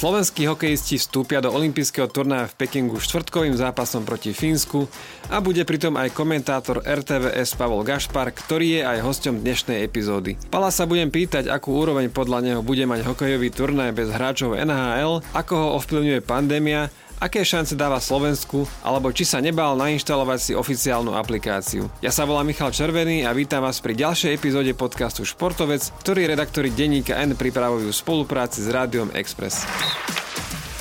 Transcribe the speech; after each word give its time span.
Slovenskí 0.00 0.48
hokejisti 0.48 0.96
vstúpia 0.96 1.44
do 1.44 1.52
olympijského 1.52 2.08
turnaja 2.08 2.48
v 2.48 2.64
Pekingu 2.64 2.96
štvrtkovým 3.04 3.52
zápasom 3.52 4.08
proti 4.08 4.32
Fínsku 4.32 4.88
a 5.28 5.44
bude 5.44 5.60
pritom 5.68 5.92
aj 6.00 6.16
komentátor 6.16 6.80
RTVS 6.80 7.52
Pavol 7.60 7.84
Gašpar, 7.84 8.32
ktorý 8.32 8.80
je 8.80 8.82
aj 8.88 9.04
hosťom 9.04 9.44
dnešnej 9.44 9.84
epizódy. 9.84 10.40
Pala 10.48 10.72
sa 10.72 10.88
budem 10.88 11.12
pýtať, 11.12 11.52
akú 11.52 11.76
úroveň 11.76 12.08
podľa 12.08 12.40
neho 12.40 12.60
bude 12.64 12.80
mať 12.88 13.04
hokejový 13.04 13.52
turnaj 13.52 13.92
bez 13.92 14.08
hráčov 14.08 14.56
NHL, 14.56 15.20
ako 15.36 15.52
ho 15.52 15.68
ovplyvňuje 15.76 16.24
pandémia 16.24 16.88
aké 17.20 17.44
šance 17.44 17.76
dáva 17.76 18.00
Slovensku, 18.00 18.64
alebo 18.80 19.12
či 19.12 19.28
sa 19.28 19.38
nebál 19.38 19.76
nainštalovať 19.76 20.38
si 20.40 20.52
oficiálnu 20.56 21.12
aplikáciu. 21.12 21.92
Ja 22.00 22.08
sa 22.10 22.24
volám 22.24 22.48
Michal 22.48 22.72
Červený 22.72 23.28
a 23.28 23.36
vítam 23.36 23.60
vás 23.60 23.78
pri 23.78 23.92
ďalšej 23.94 24.34
epizóde 24.34 24.72
podcastu 24.72 25.28
Športovec, 25.28 25.92
ktorý 26.00 26.26
redaktori 26.26 26.72
denníka 26.72 27.20
N 27.20 27.36
pripravujú 27.36 27.92
v 27.92 28.00
spolupráci 28.00 28.64
s 28.64 28.68
Rádiom 28.72 29.12
Express. 29.12 29.68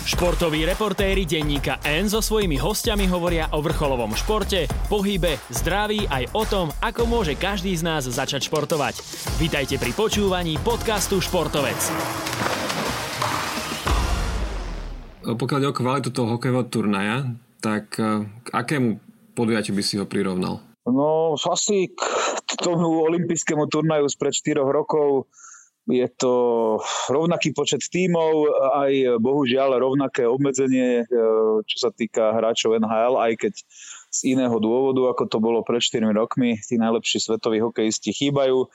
Športoví 0.09 0.65
reportéri 0.65 1.21
denníka 1.21 1.77
N 1.85 2.09
so 2.09 2.17
svojimi 2.17 2.57
hostiami 2.57 3.05
hovoria 3.13 3.45
o 3.53 3.61
vrcholovom 3.61 4.17
športe, 4.17 4.65
pohybe, 4.89 5.37
zdraví 5.53 6.09
aj 6.09 6.33
o 6.33 6.43
tom, 6.49 6.73
ako 6.81 7.05
môže 7.05 7.37
každý 7.37 7.77
z 7.77 7.85
nás 7.85 8.09
začať 8.09 8.49
športovať. 8.49 8.97
Vítajte 9.37 9.77
pri 9.77 9.93
počúvaní 9.93 10.57
podcastu 10.65 11.21
Športovec. 11.21 11.77
Pokiaľ 15.35 15.59
ide 15.61 15.71
o 15.71 15.77
kvalitu 15.77 16.09
toho 16.09 16.37
hokejového 16.37 16.65
turnaja, 16.71 17.17
tak 17.59 17.99
e, 17.99 18.25
k 18.45 18.47
akému 18.49 18.97
podujatiu 19.35 19.75
by 19.75 19.83
si 19.83 19.99
ho 19.99 20.05
prirovnal? 20.07 20.63
No, 20.89 21.37
asi 21.37 21.91
k 21.93 22.51
tomu 22.57 23.05
olympijskému 23.05 23.69
turnaju 23.69 24.09
spred 24.09 24.33
4 24.33 24.63
rokov 24.63 25.29
je 25.89 26.05
to 26.21 26.33
rovnaký 27.09 27.49
počet 27.49 27.81
tímov, 27.81 28.45
aj 28.85 29.17
bohužiaľ 29.17 29.81
rovnaké 29.81 30.21
obmedzenie, 30.29 31.01
e, 31.01 31.05
čo 31.65 31.77
sa 31.77 31.89
týka 31.89 32.37
hráčov 32.37 32.77
NHL, 32.77 33.17
aj 33.17 33.33
keď 33.41 33.53
z 34.09 34.19
iného 34.37 34.53
dôvodu, 34.61 35.13
ako 35.13 35.23
to 35.29 35.37
bolo 35.41 35.65
pred 35.65 35.81
4 35.81 36.13
rokmi. 36.13 36.57
Tí 36.61 36.77
najlepší 36.77 37.21
svetoví 37.21 37.61
hokejisti 37.61 38.13
chýbajú. 38.13 38.69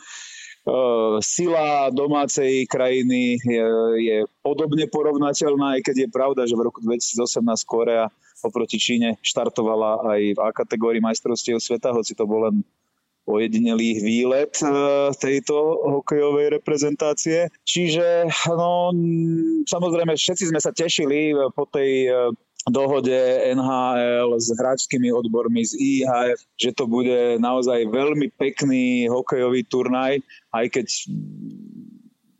Eh, 0.64 1.16
sila 1.20 1.92
domácej 1.92 2.64
krajiny 2.64 3.36
je, 3.36 3.66
je 4.00 4.18
podobne 4.40 4.88
porovnateľná, 4.88 5.76
aj 5.76 5.80
keď 5.84 5.96
je 6.00 6.08
pravda, 6.08 6.48
že 6.48 6.56
v 6.56 6.64
roku 6.64 6.80
2018 6.80 7.20
Korea 7.68 8.08
oproti 8.40 8.80
Číne 8.80 9.20
štartovala 9.20 10.08
aj 10.08 10.20
v 10.32 10.38
A 10.40 10.48
kategórii 10.56 11.04
majstrovstiev 11.04 11.60
sveta, 11.60 11.92
hoci 11.92 12.16
to 12.16 12.24
bol 12.24 12.48
len 12.48 12.64
ojedinelý 13.28 14.00
výlet 14.00 14.56
eh, 14.64 15.12
tejto 15.12 15.52
hokejovej 16.00 16.56
reprezentácie. 16.56 17.52
Čiže 17.68 18.32
no, 18.48 18.88
samozrejme 19.68 20.16
všetci 20.16 20.48
sme 20.48 20.64
sa 20.64 20.72
tešili 20.72 21.36
po 21.52 21.68
tej 21.68 22.08
dohode 22.68 23.12
NHL 23.52 24.32
s 24.40 24.48
hráčskými 24.56 25.12
odbormi 25.12 25.64
z 25.64 25.72
IHF, 25.76 26.40
že 26.56 26.70
to 26.72 26.88
bude 26.88 27.36
naozaj 27.40 27.88
veľmi 27.88 28.32
pekný 28.40 29.08
hokejový 29.12 29.68
turnaj, 29.68 30.20
aj 30.52 30.66
keď 30.72 30.86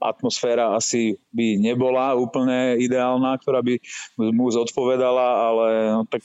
atmosféra 0.05 0.77
asi 0.77 1.17
by 1.33 1.57
nebola 1.57 2.13
úplne 2.13 2.77
ideálna, 2.77 3.41
ktorá 3.41 3.65
by 3.65 3.81
mu 4.21 4.53
zodpovedala, 4.53 5.29
ale 5.49 5.67
no, 5.97 6.03
tak 6.05 6.25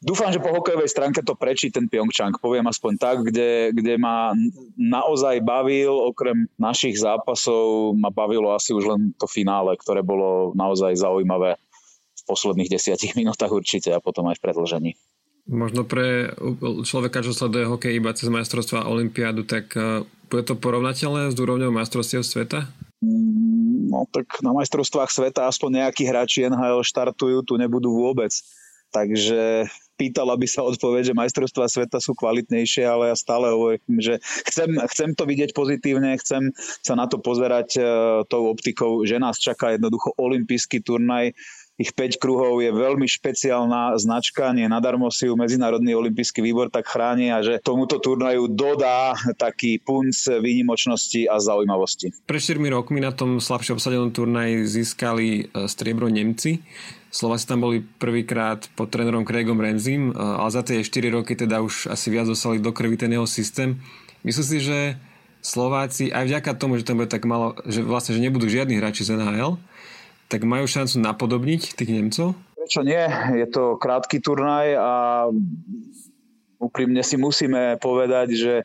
Dúfam, 0.00 0.32
že 0.32 0.40
po 0.40 0.48
hokejovej 0.48 0.88
stránke 0.88 1.20
to 1.20 1.36
prečí 1.36 1.68
ten 1.68 1.84
Pyeongchang, 1.84 2.40
poviem 2.40 2.64
aspoň 2.64 2.92
tak, 2.96 3.20
kde, 3.20 3.68
kde 3.76 4.00
ma 4.00 4.32
naozaj 4.80 5.44
bavil, 5.44 5.92
okrem 5.92 6.48
našich 6.56 6.96
zápasov 6.96 7.92
ma 8.00 8.08
bavilo 8.08 8.48
asi 8.48 8.72
už 8.72 8.96
len 8.96 9.12
to 9.20 9.28
finále, 9.28 9.76
ktoré 9.76 10.00
bolo 10.00 10.56
naozaj 10.56 10.96
zaujímavé 10.96 11.60
posledných 12.30 12.70
desiatich 12.70 13.18
minútach 13.18 13.50
určite 13.50 13.90
a 13.90 13.98
potom 13.98 14.30
aj 14.30 14.38
v 14.38 14.44
predlžení. 14.46 14.92
Možno 15.50 15.82
pre 15.82 16.30
človeka, 16.86 17.26
čo 17.26 17.34
sleduje 17.34 17.66
hokej 17.66 17.98
iba 17.98 18.14
cez 18.14 18.30
majstrovstva 18.30 18.86
a 18.86 18.90
olympiádu, 18.92 19.42
tak 19.42 19.74
e, 19.74 20.06
bude 20.30 20.46
to 20.46 20.54
porovnateľné 20.54 21.34
s 21.34 21.34
úrovňou 21.34 21.74
majstrovstiev 21.74 22.22
sveta? 22.22 22.70
Mm, 23.02 23.90
no 23.90 24.06
tak 24.14 24.30
na 24.46 24.54
majstrovstvách 24.54 25.10
sveta 25.10 25.50
aspoň 25.50 25.82
nejakí 25.82 26.06
hráči 26.06 26.46
NHL 26.46 26.86
štartujú, 26.86 27.42
tu 27.42 27.58
nebudú 27.58 27.90
vôbec. 27.90 28.30
Takže 28.90 29.70
pýtala 29.94 30.34
by 30.34 30.46
sa 30.50 30.66
odpoveď, 30.66 31.12
že 31.12 31.18
majstrovstvá 31.18 31.70
sveta 31.70 32.02
sú 32.02 32.16
kvalitnejšie, 32.16 32.82
ale 32.88 33.14
ja 33.14 33.16
stále 33.18 33.54
hovorím, 33.54 34.00
že 34.02 34.18
chcem, 34.50 34.72
chcem 34.90 35.14
to 35.14 35.28
vidieť 35.28 35.54
pozitívne, 35.54 36.16
chcem 36.18 36.50
sa 36.82 36.98
na 36.98 37.06
to 37.06 37.22
pozerať 37.22 37.78
uh, 37.78 37.84
tou 38.26 38.50
optikou, 38.50 39.06
že 39.06 39.22
nás 39.22 39.38
čaká 39.38 39.78
jednoducho 39.78 40.10
olimpijský 40.18 40.82
turnaj, 40.82 41.36
ich 41.80 41.96
5 41.96 42.20
kruhov 42.20 42.60
je 42.60 42.68
veľmi 42.68 43.08
špeciálna 43.08 43.96
značka, 43.96 44.52
nie 44.52 44.68
nadarmo 44.68 45.08
si 45.08 45.24
ju 45.24 45.32
Medzinárodný 45.32 45.96
olimpijský 45.96 46.44
výbor 46.44 46.68
tak 46.68 46.84
chráni 46.84 47.32
a 47.32 47.40
že 47.40 47.56
tomuto 47.64 47.96
turnaju 47.96 48.52
dodá 48.52 49.16
taký 49.40 49.80
punc 49.80 50.12
výnimočnosti 50.44 51.24
a 51.24 51.40
zaujímavosti. 51.40 52.12
Pre 52.28 52.36
4 52.36 52.60
rokmi 52.68 53.00
na 53.00 53.16
tom 53.16 53.40
slabšie 53.40 53.80
obsadenom 53.80 54.12
turnaji 54.12 54.68
získali 54.68 55.26
e, 55.48 55.64
striebro 55.64 56.12
Nemci. 56.12 56.60
Slováci 57.08 57.48
tam 57.48 57.64
boli 57.64 57.80
prvýkrát 57.80 58.68
pod 58.76 58.92
trénerom 58.92 59.24
Craigom 59.24 59.56
Renzim, 59.56 60.12
e, 60.12 60.20
ale 60.20 60.52
za 60.52 60.60
tie 60.60 60.84
4 60.84 61.16
roky 61.16 61.32
teda 61.32 61.64
už 61.64 61.88
asi 61.88 62.12
viac 62.12 62.28
dostali 62.28 62.60
do 62.60 62.76
krvi 62.76 63.00
ten 63.00 63.08
jeho 63.08 63.24
systém. 63.24 63.80
Myslím 64.20 64.44
si, 64.44 64.58
že 64.60 64.78
Slováci, 65.40 66.12
aj 66.12 66.28
vďaka 66.28 66.60
tomu, 66.60 66.76
že 66.76 66.84
tam 66.84 67.00
bude 67.00 67.08
tak 67.08 67.24
malo, 67.24 67.56
že 67.64 67.80
vlastne, 67.80 68.12
že 68.12 68.20
nebudú 68.20 68.44
žiadni 68.44 68.76
hráči 68.76 69.08
z 69.08 69.16
NHL, 69.16 69.56
tak 70.30 70.46
majú 70.46 70.64
šancu 70.70 71.02
napodobniť 71.02 71.74
tých 71.74 71.90
Nemcov? 71.90 72.38
Prečo 72.54 72.86
nie? 72.86 73.02
Je 73.34 73.46
to 73.50 73.74
krátky 73.74 74.22
turnaj 74.22 74.78
a 74.78 74.92
úprimne 76.62 77.02
si 77.02 77.18
musíme 77.18 77.80
povedať, 77.82 78.28
že 78.38 78.54
e, 78.62 78.64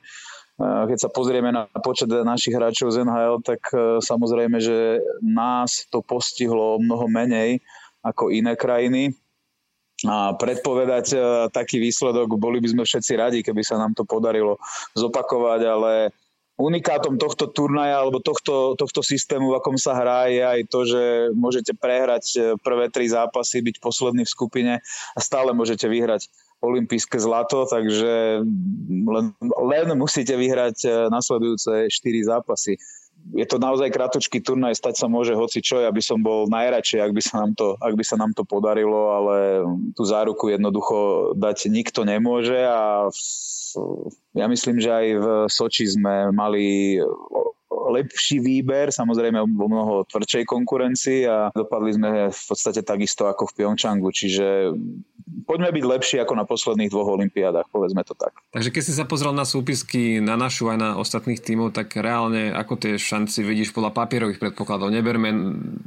keď 0.62 0.98
sa 1.02 1.09
pozrieme 1.09 1.50
na 1.50 1.66
počet 1.81 2.12
našich 2.12 2.53
hráčov 2.53 2.94
z 2.94 3.02
NHL, 3.02 3.42
tak 3.42 3.66
e, 3.74 3.98
samozrejme, 3.98 4.62
že 4.62 5.02
nás 5.26 5.90
to 5.90 6.06
postihlo 6.06 6.78
mnoho 6.78 7.09
menej 7.09 7.66
ako 8.06 8.30
iné 8.30 8.53
krajiny. 8.53 9.16
A 10.06 10.36
predpovedať 10.38 11.16
e, 11.16 11.18
taký 11.50 11.82
výsledok, 11.82 12.36
boli 12.38 12.62
by 12.62 12.78
sme 12.78 12.84
všetci 12.86 13.14
radi, 13.18 13.40
keby 13.42 13.66
sa 13.66 13.80
nám 13.82 13.97
to 13.97 14.06
podarilo 14.06 14.62
zopakovať, 14.94 15.62
ale 15.66 16.14
unikátom 16.55 17.19
tohto 17.19 17.51
turnaja 17.51 17.99
alebo 17.99 18.23
tohto, 18.23 18.79
tohto 18.79 19.03
systému, 19.03 19.51
v 19.51 19.57
akom 19.59 19.75
sa 19.75 19.91
hrá, 19.95 20.31
je 20.31 20.39
aj 20.39 20.59
to, 20.71 20.79
že 20.88 21.03
môžete 21.35 21.75
prehrať 21.75 22.25
e, 22.35 22.39
prvé 22.63 22.88
tri 22.88 23.11
zápasy, 23.11 23.59
byť 23.59 23.83
posledný 23.83 24.23
v 24.23 24.33
skupine 24.33 24.73
a 25.16 25.19
stále 25.19 25.51
môžete 25.51 25.91
vyhrať 25.91 26.31
olympijské 26.63 27.19
zlato, 27.19 27.67
takže 27.67 28.41
len, 29.03 29.25
len 29.43 29.88
musíte 29.99 30.33
vyhrať 30.39 30.77
e, 30.88 30.89
nasledujúce 31.11 31.91
4 31.91 32.31
zápasy. 32.31 32.79
Je 33.34 33.46
to 33.50 33.58
naozaj 33.58 33.90
kratočký 33.90 34.38
turnaj, 34.38 34.78
stať 34.78 35.02
sa 35.02 35.08
môže 35.09 35.34
hoci 35.34 35.58
čo, 35.58 35.81
ja 35.81 35.90
by 35.90 36.02
som 36.03 36.22
bol 36.22 36.46
najradšej, 36.46 37.02
ak 37.02 37.12
by 37.16 37.22
sa 37.25 37.34
nám 37.41 37.52
to, 37.58 37.74
ak 37.81 37.94
by 37.97 38.03
sa 38.06 38.16
nám 38.22 38.31
to 38.38 38.46
podarilo, 38.46 39.18
ale 39.18 39.66
tú 39.97 40.06
záruku 40.06 40.53
jednoducho 40.53 41.34
dať 41.34 41.74
nikto 41.74 42.06
nemôže 42.06 42.62
a 42.69 43.09
ja 44.38 44.46
myslím, 44.46 44.78
že 44.80 44.90
aj 44.94 45.08
v 45.18 45.25
Soči 45.50 45.90
sme 45.90 46.30
mali 46.31 46.96
lepší 47.91 48.40
výber, 48.40 48.90
samozrejme 48.90 49.40
vo 49.56 49.68
mnoho 49.68 49.94
tvrdšej 50.08 50.44
konkurencii 50.47 51.22
a 51.28 51.52
dopadli 51.52 51.91
sme 51.96 52.12
v 52.31 52.44
podstate 52.47 52.81
takisto 52.81 53.28
ako 53.28 53.52
v 53.52 53.56
Pyeongchangu, 53.62 54.09
čiže 54.09 54.74
poďme 55.46 55.69
byť 55.74 55.84
lepší 55.85 56.18
ako 56.22 56.34
na 56.38 56.46
posledných 56.46 56.91
dvoch 56.91 57.09
olimpiádach, 57.18 57.68
povedzme 57.69 58.02
to 58.06 58.14
tak. 58.18 58.34
Takže 58.53 58.69
keď 58.72 58.84
si 58.84 58.94
sa 58.94 59.06
pozrel 59.06 59.34
na 59.34 59.46
súpisky 59.46 60.22
na 60.22 60.38
našu 60.38 60.69
aj 60.69 60.78
na 60.78 60.90
ostatných 60.97 61.41
tímov, 61.41 61.74
tak 61.75 61.94
reálne 61.97 62.53
ako 62.53 62.73
tie 62.79 62.94
šanci 62.96 63.41
vidíš 63.41 63.73
podľa 63.73 63.94
papierových 63.94 64.41
predpokladov? 64.41 64.94
Neberme 64.94 65.29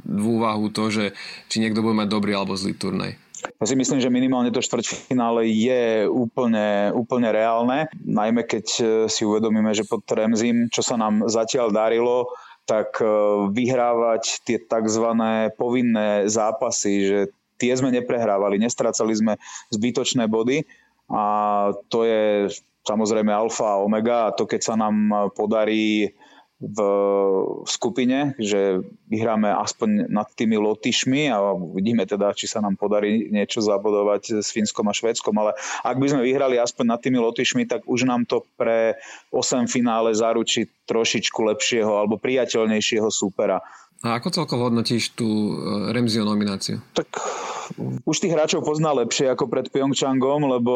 v 0.05 0.25
úvahu 0.25 0.69
to, 0.69 0.91
že 0.91 1.05
či 1.47 1.63
niekto 1.63 1.81
bude 1.81 1.97
mať 1.97 2.09
dobrý 2.11 2.35
alebo 2.35 2.59
zlý 2.59 2.75
turnaj. 2.75 3.28
Ja 3.39 3.65
si 3.65 3.75
myslím, 3.75 4.03
že 4.03 4.11
minimálne 4.11 4.51
to 4.51 4.59
štvrťfinále 4.59 5.47
je 5.47 6.07
úplne, 6.11 6.91
úplne 6.91 7.29
reálne, 7.31 7.87
najmä 8.03 8.43
keď 8.43 8.65
e, 8.79 8.83
si 9.07 9.23
uvedomíme, 9.23 9.71
že 9.71 9.87
pod 9.87 10.03
Tremzim, 10.03 10.67
čo 10.67 10.83
sa 10.83 10.99
nám 10.99 11.27
zatiaľ 11.31 11.71
darilo, 11.71 12.27
tak 12.67 12.99
e, 12.99 13.07
vyhrávať 13.55 14.43
tie 14.43 14.57
tzv. 14.59 15.07
povinné 15.55 16.27
zápasy, 16.27 16.93
že 17.07 17.19
tie 17.59 17.71
sme 17.75 17.95
neprehrávali, 17.95 18.59
nestrácali 18.59 19.15
sme 19.15 19.33
zbytočné 19.71 20.27
body 20.27 20.63
a 21.11 21.23
to 21.91 22.03
je 22.07 22.51
samozrejme 22.87 23.31
alfa 23.31 23.77
a 23.77 23.81
omega 23.83 24.31
a 24.31 24.33
to 24.35 24.47
keď 24.47 24.61
sa 24.63 24.75
nám 24.79 24.95
podarí 25.35 26.15
v 26.59 26.79
skupine, 27.63 28.35
že 28.35 28.83
vyhráme 29.07 29.47
aspoň 29.47 30.11
nad 30.11 30.27
tými 30.35 30.59
Lotyšmi 30.59 31.31
a 31.31 31.55
vidíme 31.55 32.03
teda, 32.03 32.35
či 32.35 32.51
sa 32.51 32.59
nám 32.59 32.75
podarí 32.75 33.31
niečo 33.31 33.63
zabodovať 33.63 34.43
s 34.43 34.51
Fínskom 34.51 34.83
a 34.91 34.93
Švedskom, 34.93 35.31
ale 35.39 35.55
ak 35.87 35.95
by 35.95 36.11
sme 36.11 36.27
vyhrali 36.27 36.59
aspoň 36.59 36.85
nad 36.91 36.99
tými 36.99 37.15
Lotyšmi, 37.15 37.63
tak 37.63 37.87
už 37.87 38.03
nám 38.03 38.27
to 38.27 38.43
pre 38.59 38.99
8 39.31 39.71
finále 39.71 40.11
zaručí 40.11 40.67
trošičku 40.83 41.39
lepšieho 41.55 41.95
alebo 41.95 42.19
priateľnejšieho 42.19 43.07
súpera. 43.07 43.63
A 43.99 44.19
ako 44.19 44.31
celkovo 44.31 44.71
hodnotíš 44.71 45.15
tú 45.15 45.27
e, 45.27 45.91
Remzio 45.91 46.23
nomináciu? 46.23 46.79
Tak 46.95 47.07
už 48.07 48.15
tých 48.19 48.31
hráčov 48.31 48.63
pozná 48.63 48.95
lepšie 48.95 49.27
ako 49.27 49.51
pred 49.51 49.67
Pyeongchangom, 49.67 50.47
lebo 50.47 50.73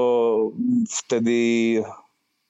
vtedy 0.88 1.80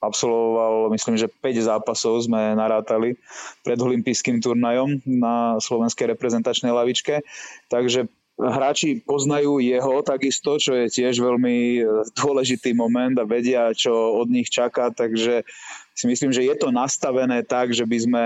absolvoval, 0.04 0.92
myslím, 0.92 1.16
že 1.16 1.32
5 1.32 1.70
zápasov 1.72 2.28
sme 2.28 2.60
narátali 2.60 3.16
pred 3.64 3.80
olympijským 3.80 4.44
turnajom 4.44 5.00
na 5.08 5.56
slovenskej 5.64 6.12
reprezentačnej 6.12 6.76
lavičke. 6.76 7.24
Takže 7.72 8.12
hráči 8.38 9.06
poznajú 9.06 9.62
jeho 9.62 10.02
takisto, 10.02 10.58
čo 10.58 10.74
je 10.74 10.90
tiež 10.90 11.22
veľmi 11.22 11.86
dôležitý 12.18 12.74
moment 12.74 13.14
a 13.22 13.30
vedia, 13.30 13.70
čo 13.78 13.94
od 13.94 14.28
nich 14.28 14.50
čaká, 14.50 14.90
takže 14.90 15.46
si 15.94 16.06
myslím, 16.10 16.34
že 16.34 16.42
je 16.42 16.56
to 16.58 16.74
nastavené 16.74 17.46
tak, 17.46 17.70
že 17.70 17.86
by 17.86 17.98
sme, 18.02 18.26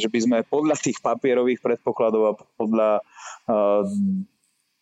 že 0.00 0.08
by 0.08 0.18
sme 0.24 0.38
podľa 0.48 0.80
tých 0.80 0.96
papierových 1.04 1.60
predpokladov 1.60 2.22
a 2.24 2.38
podľa 2.56 2.90
uh, 3.52 3.84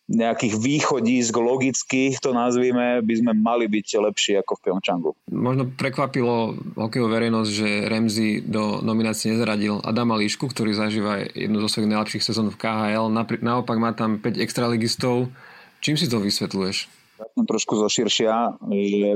nejakých 0.09 0.57
východísk 0.59 1.31
logických, 1.31 2.19
to 2.19 2.33
nazvime, 2.33 2.99
by 2.99 3.13
sme 3.15 3.31
mali 3.37 3.69
byť 3.69 3.87
lepší 4.01 4.33
ako 4.41 4.57
v 4.57 4.61
Pyeongchangu. 4.65 5.11
Možno 5.31 5.71
prekvapilo 5.71 6.57
hokejovú 6.75 7.07
verejnosť, 7.11 7.49
že 7.51 7.69
Remzi 7.87 8.43
do 8.43 8.83
nominácie 8.83 9.31
nezaradil 9.31 9.79
Adama 9.85 10.19
Líšku, 10.19 10.51
ktorý 10.51 10.75
zažíva 10.75 11.23
jednu 11.31 11.63
zo 11.63 11.71
svojich 11.71 11.91
najlepších 11.95 12.27
sezón 12.27 12.51
v 12.51 12.59
KHL. 12.59 13.07
Naopak 13.39 13.77
má 13.79 13.95
tam 13.95 14.19
5 14.19 14.41
extraligistov. 14.41 15.31
Čím 15.79 15.95
si 15.95 16.11
to 16.11 16.19
vysvetľuješ? 16.19 16.91
Som 17.37 17.45
trošku 17.47 17.79
zoširšia, 17.79 18.59
že 18.67 19.09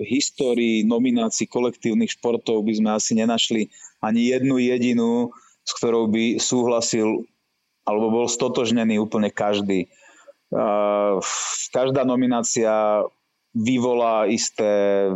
v 0.00 0.02
histórii 0.08 0.82
nominácií 0.82 1.46
kolektívnych 1.46 2.16
športov 2.16 2.64
by 2.64 2.72
sme 2.74 2.90
asi 2.96 3.12
nenašli 3.14 3.68
ani 4.00 4.32
jednu 4.32 4.56
jedinú, 4.56 5.30
s 5.62 5.76
ktorou 5.76 6.08
by 6.08 6.40
súhlasil 6.40 7.28
alebo 7.84 8.08
bol 8.08 8.26
stotožnený 8.26 8.96
úplne 8.96 9.28
každý. 9.28 9.92
Každá 11.70 12.02
nominácia 12.02 13.02
vyvolá 13.54 14.26
isté, 14.26 15.06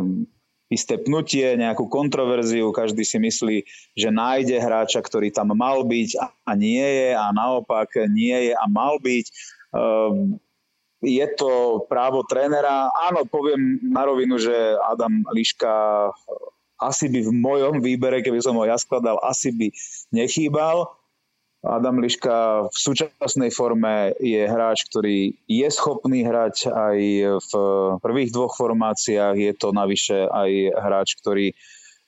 isté 0.71 0.95
pnutie, 0.99 1.55
nejakú 1.59 1.87
kontroverziu, 1.91 2.71
každý 2.71 3.03
si 3.03 3.19
myslí, 3.19 3.57
že 3.95 4.09
nájde 4.11 4.59
hráča, 4.59 5.03
ktorý 5.03 5.31
tam 5.31 5.55
mal 5.55 5.83
byť 5.83 6.09
a 6.47 6.51
nie 6.55 6.83
je 6.83 7.09
a 7.15 7.31
naopak 7.35 7.91
nie 8.11 8.51
je 8.51 8.53
a 8.55 8.65
mal 8.67 8.99
byť 8.99 9.25
je 11.05 11.27
to 11.37 11.83
právo 11.85 12.25
trénera. 12.25 12.89
Áno, 13.11 13.29
poviem 13.29 13.77
na 13.85 14.07
rovinu, 14.07 14.41
že 14.41 14.53
Adam 14.89 15.21
Liška 15.31 16.09
asi 16.81 17.07
by 17.07 17.19
v 17.23 17.31
mojom 17.31 17.75
výbere, 17.79 18.19
keby 18.19 18.41
som 18.43 18.57
ho 18.59 18.65
ja 18.67 18.75
skladal, 18.75 19.21
asi 19.23 19.53
by 19.53 19.67
nechýbal. 20.11 20.89
Adam 21.65 21.97
Liška 21.97 22.69
v 22.69 22.77
súčasnej 22.77 23.49
forme 23.49 24.13
je 24.21 24.45
hráč, 24.45 24.85
ktorý 24.85 25.33
je 25.49 25.67
schopný 25.73 26.21
hrať 26.21 26.69
aj 26.69 26.97
v 27.41 27.51
prvých 28.05 28.29
dvoch 28.29 28.53
formáciách. 28.53 29.33
Je 29.33 29.53
to 29.57 29.73
navyše 29.73 30.29
aj 30.29 30.51
hráč, 30.77 31.17
ktorý 31.17 31.57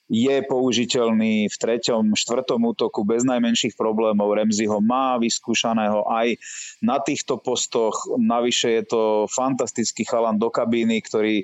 je 0.07 0.37
použiteľný 0.47 1.51
v 1.51 1.55
treťom, 1.59 2.15
štvrtom 2.15 2.63
útoku 2.63 3.03
bez 3.03 3.27
najmenších 3.27 3.75
problémov. 3.75 4.39
Remzi 4.39 4.63
ho 4.69 4.79
má 4.79 5.19
vyskúšaného 5.19 6.07
aj 6.07 6.39
na 6.79 7.03
týchto 7.03 7.35
postoch. 7.41 8.07
Navyše 8.15 8.69
je 8.71 8.83
to 8.87 9.01
fantastický 9.27 10.07
chalan 10.07 10.39
do 10.39 10.47
kabíny, 10.47 11.03
ktorý 11.03 11.43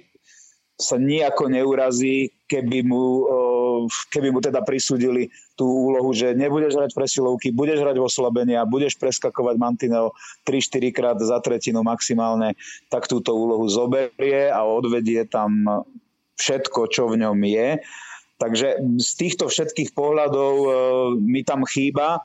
sa 0.79 0.97
nejako 0.97 1.53
neurazí, 1.53 2.33
keby 2.49 2.87
mu, 2.87 3.27
keby 4.11 4.33
mu 4.33 4.39
teda 4.43 4.61
prisúdili 4.61 5.31
tú 5.53 5.65
úlohu, 5.65 6.11
že 6.11 6.33
nebudeš 6.33 6.75
hrať 6.75 6.91
presilovky, 6.97 7.53
budeš 7.53 7.81
hrať 7.83 7.95
v 7.99 8.07
oslabenia, 8.07 8.67
budeš 8.67 8.97
preskakovať 8.97 9.55
mantinel 9.57 10.11
3-4 10.45 10.95
krát 10.95 11.17
za 11.21 11.37
tretinu 11.39 11.85
maximálne, 11.85 12.57
tak 12.89 13.07
túto 13.07 13.33
úlohu 13.33 13.65
zoberie 13.69 14.49
a 14.49 14.65
odvedie 14.65 15.23
tam 15.29 15.63
všetko, 16.37 16.89
čo 16.89 17.09
v 17.09 17.21
ňom 17.21 17.37
je. 17.45 17.79
Takže 18.41 18.67
z 18.99 19.11
týchto 19.15 19.47
všetkých 19.47 19.95
pohľadov 19.95 20.53
e, 20.59 20.69
mi 21.21 21.45
tam 21.45 21.63
chýba. 21.63 22.19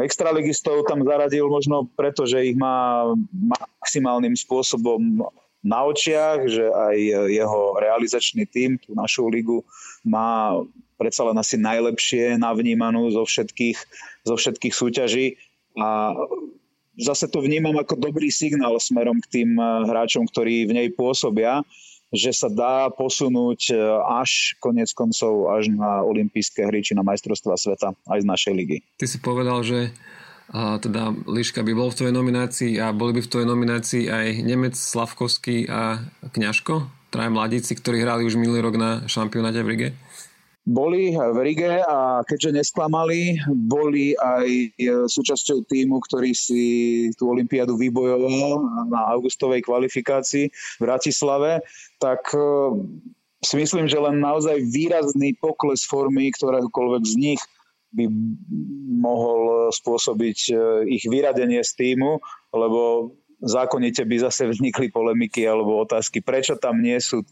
Extraligistov 0.00 0.88
tam 0.88 1.04
zaradil 1.04 1.52
možno 1.52 1.84
preto, 1.92 2.24
že 2.24 2.48
ich 2.48 2.56
má 2.56 3.04
maximálnym 3.28 4.32
spôsobom 4.32 5.20
na 5.62 5.86
očiach, 5.86 6.42
že 6.50 6.66
aj 6.66 6.96
jeho 7.30 7.60
realizačný 7.78 8.44
tím, 8.50 8.82
tú 8.82 8.98
našu 8.98 9.30
ligu, 9.30 9.62
má 10.02 10.58
predsa 10.98 11.26
len 11.26 11.38
asi 11.38 11.58
najlepšie 11.58 12.38
navnímanú 12.38 13.10
zo 13.14 13.22
všetkých, 13.26 13.78
zo 14.26 14.34
všetkých 14.38 14.74
súťaží 14.74 15.26
a 15.78 16.14
zase 16.98 17.26
to 17.30 17.42
vnímam 17.42 17.74
ako 17.78 17.98
dobrý 17.98 18.28
signál 18.30 18.76
smerom 18.78 19.18
k 19.22 19.40
tým 19.40 19.50
hráčom, 19.58 20.28
ktorí 20.28 20.68
v 20.68 20.76
nej 20.76 20.88
pôsobia, 20.92 21.64
že 22.12 22.28
sa 22.36 22.52
dá 22.52 22.92
posunúť 22.92 23.72
e, 23.72 23.74
až 24.20 24.52
konec 24.60 24.92
koncov 24.92 25.48
až 25.48 25.72
na 25.72 26.04
olympijské 26.04 26.68
hry 26.68 26.84
či 26.84 26.92
na 26.92 27.00
majstrovstvá 27.00 27.56
sveta 27.56 27.96
aj 28.04 28.20
z 28.20 28.26
našej 28.28 28.52
ligy. 28.52 28.78
Ty 29.00 29.06
si 29.08 29.16
povedal, 29.16 29.64
že 29.64 29.96
teda 30.52 31.16
Liška 31.24 31.64
by 31.64 31.72
bol 31.72 31.88
v 31.88 31.98
tvojej 31.98 32.14
nominácii 32.14 32.72
a 32.76 32.92
boli 32.92 33.16
by 33.16 33.20
v 33.24 33.30
tvojej 33.32 33.48
nominácii 33.48 34.04
aj 34.12 34.26
Nemec, 34.44 34.76
Slavkovský 34.76 35.64
a 35.66 36.04
Kňažko, 36.32 36.86
traja 37.08 37.32
mladíci, 37.32 37.72
ktorí 37.72 38.04
hrali 38.04 38.28
už 38.28 38.36
minulý 38.36 38.60
rok 38.60 38.76
na 38.76 38.90
šampionáte 39.08 39.64
v 39.64 39.70
Rige? 39.72 39.88
boli 40.62 41.10
v 41.10 41.38
Rige 41.42 41.82
a 41.82 42.22
keďže 42.22 42.62
nesklamali, 42.62 43.34
boli 43.50 44.14
aj 44.14 44.78
súčasťou 45.10 45.66
týmu, 45.66 45.98
ktorý 46.06 46.30
si 46.30 46.64
tú 47.18 47.34
olympiádu 47.34 47.74
vybojoval 47.74 48.62
na 48.86 49.10
augustovej 49.10 49.66
kvalifikácii 49.66 50.46
v 50.46 50.80
Bratislave, 50.80 51.66
tak 51.98 52.30
e, 52.30 52.38
si 53.42 53.58
myslím, 53.58 53.90
že 53.90 53.98
len 53.98 54.22
naozaj 54.22 54.62
výrazný 54.70 55.34
pokles 55.42 55.82
formy 55.82 56.30
ktoréhokoľvek 56.30 57.02
z 57.10 57.14
nich 57.18 57.42
by 57.92 58.04
mohol 59.00 59.68
spôsobiť 59.72 60.38
e, 60.48 60.54
ich 60.92 61.04
vyradenie 61.08 61.60
z 61.60 61.72
týmu, 61.76 62.20
lebo 62.52 63.12
zákonite 63.42 64.06
by 64.06 64.16
zase 64.22 64.46
vznikli 64.46 64.88
polemiky 64.88 65.42
alebo 65.42 65.82
otázky, 65.82 66.22
prečo 66.22 66.54
tam 66.54 66.78
nie 66.78 66.96
sú 67.02 67.26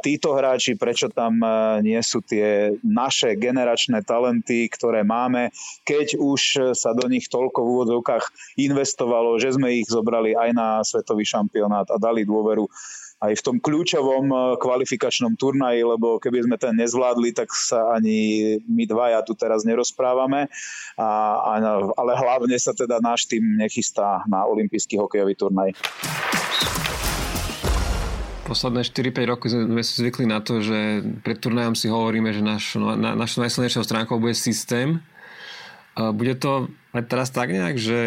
títo 0.00 0.38
hráči, 0.38 0.78
prečo 0.78 1.10
tam 1.10 1.40
nie 1.82 1.98
sú 2.00 2.22
tie 2.22 2.72
naše 2.84 3.34
generačné 3.34 4.04
talenty, 4.06 4.70
ktoré 4.70 5.02
máme, 5.02 5.50
keď 5.84 6.18
už 6.18 6.40
sa 6.78 6.94
do 6.94 7.06
nich 7.10 7.26
toľko 7.26 7.58
v 7.60 7.70
úvodzovkách 7.78 8.24
investovalo, 8.60 9.36
že 9.40 9.56
sme 9.56 9.82
ich 9.82 9.88
zobrali 9.90 10.38
aj 10.38 10.50
na 10.54 10.68
svetový 10.84 11.26
šampionát 11.26 11.88
a 11.90 11.96
dali 11.98 12.22
dôveru 12.22 12.70
aj 13.18 13.32
v 13.34 13.44
tom 13.44 13.56
kľúčovom 13.58 14.30
kvalifikačnom 14.62 15.34
turnaji, 15.34 15.82
lebo 15.82 16.22
keby 16.22 16.46
sme 16.46 16.54
ten 16.54 16.78
nezvládli, 16.78 17.34
tak 17.34 17.50
sa 17.50 17.98
ani 17.98 18.54
my 18.62 18.86
dvaja 18.86 19.26
tu 19.26 19.34
teraz 19.34 19.66
nerozprávame. 19.66 20.46
A, 20.94 21.08
a, 21.42 21.52
ale 21.98 22.12
hlavne 22.14 22.54
sa 22.62 22.70
teda 22.70 23.02
náš 23.02 23.26
tým 23.26 23.58
nechystá 23.58 24.22
na 24.30 24.46
olimpijský 24.46 25.02
hokejový 25.02 25.34
turnaj. 25.34 25.74
Posledné 28.46 28.80
4-5 28.86 29.30
roky 29.34 29.46
sme 29.50 29.82
si 29.84 29.92
zvykli 30.00 30.24
na 30.24 30.40
to, 30.40 30.64
že 30.64 31.04
pred 31.20 31.36
turnajom 31.36 31.76
si 31.76 31.90
hovoríme, 31.90 32.32
že 32.32 32.40
naš, 32.40 32.80
na, 32.80 33.12
našou 33.12 33.44
najsilnejšou 33.44 33.84
stránkou 33.84 34.16
bude 34.16 34.32
systém. 34.32 35.04
Bude 35.98 36.38
to 36.38 36.70
aj 36.94 37.02
teraz 37.10 37.28
tak 37.34 37.50
nejak, 37.50 37.76
že 37.76 37.98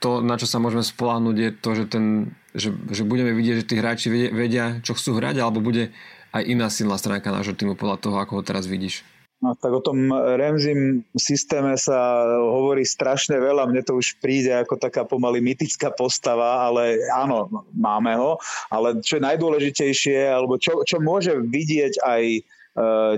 to, 0.00 0.20
na 0.20 0.36
čo 0.36 0.50
sa 0.50 0.58
môžeme 0.58 0.84
spolahnuť, 0.84 1.36
je 1.38 1.50
to, 1.54 1.70
že, 1.72 1.84
ten, 1.88 2.34
že, 2.56 2.72
že 2.90 3.02
budeme 3.04 3.36
vidieť, 3.36 3.62
že 3.62 3.68
tí 3.68 3.74
hráči 3.76 4.08
vedia, 4.32 4.80
čo 4.80 4.96
chcú 4.96 5.20
hrať, 5.20 5.44
alebo 5.44 5.60
bude 5.60 5.92
aj 6.32 6.42
iná 6.42 6.72
silná 6.72 6.96
stránka 6.96 7.28
nášho 7.28 7.54
týmu 7.54 7.76
podľa 7.76 8.00
toho, 8.00 8.16
ako 8.18 8.40
ho 8.40 8.42
teraz 8.42 8.64
vidíš? 8.66 9.04
No, 9.36 9.52
tak 9.52 9.68
o 9.68 9.84
tom 9.84 10.08
Remzim 10.10 11.04
systéme 11.12 11.76
sa 11.76 12.24
hovorí 12.40 12.88
strašne 12.88 13.36
veľa. 13.36 13.68
Mne 13.68 13.84
to 13.84 14.00
už 14.00 14.16
príde 14.16 14.48
ako 14.48 14.80
taká 14.80 15.04
pomaly 15.04 15.44
mytická 15.44 15.92
postava, 15.92 16.64
ale 16.64 17.04
áno, 17.12 17.44
máme 17.76 18.16
ho. 18.16 18.40
Ale 18.72 18.96
čo 19.04 19.20
je 19.20 19.26
najdôležitejšie, 19.28 20.32
alebo 20.32 20.56
čo, 20.56 20.80
čo 20.88 21.04
môže 21.04 21.36
vidieť 21.36 22.00
aj 22.00 22.22
e, 22.32 22.40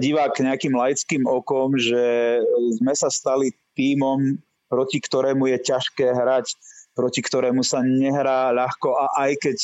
divák 0.02 0.34
nejakým 0.34 0.74
laickým 0.74 1.22
okom, 1.22 1.78
že 1.78 2.42
sme 2.82 2.98
sa 2.98 3.14
stali 3.14 3.54
týmom, 3.78 4.42
proti 4.66 4.98
ktorému 4.98 5.54
je 5.54 5.58
ťažké 5.70 6.18
hrať, 6.18 6.50
proti 6.98 7.22
ktorému 7.22 7.62
sa 7.62 7.78
nehrá 7.78 8.50
ľahko 8.50 8.98
a 8.98 9.30
aj 9.30 9.38
keď 9.38 9.58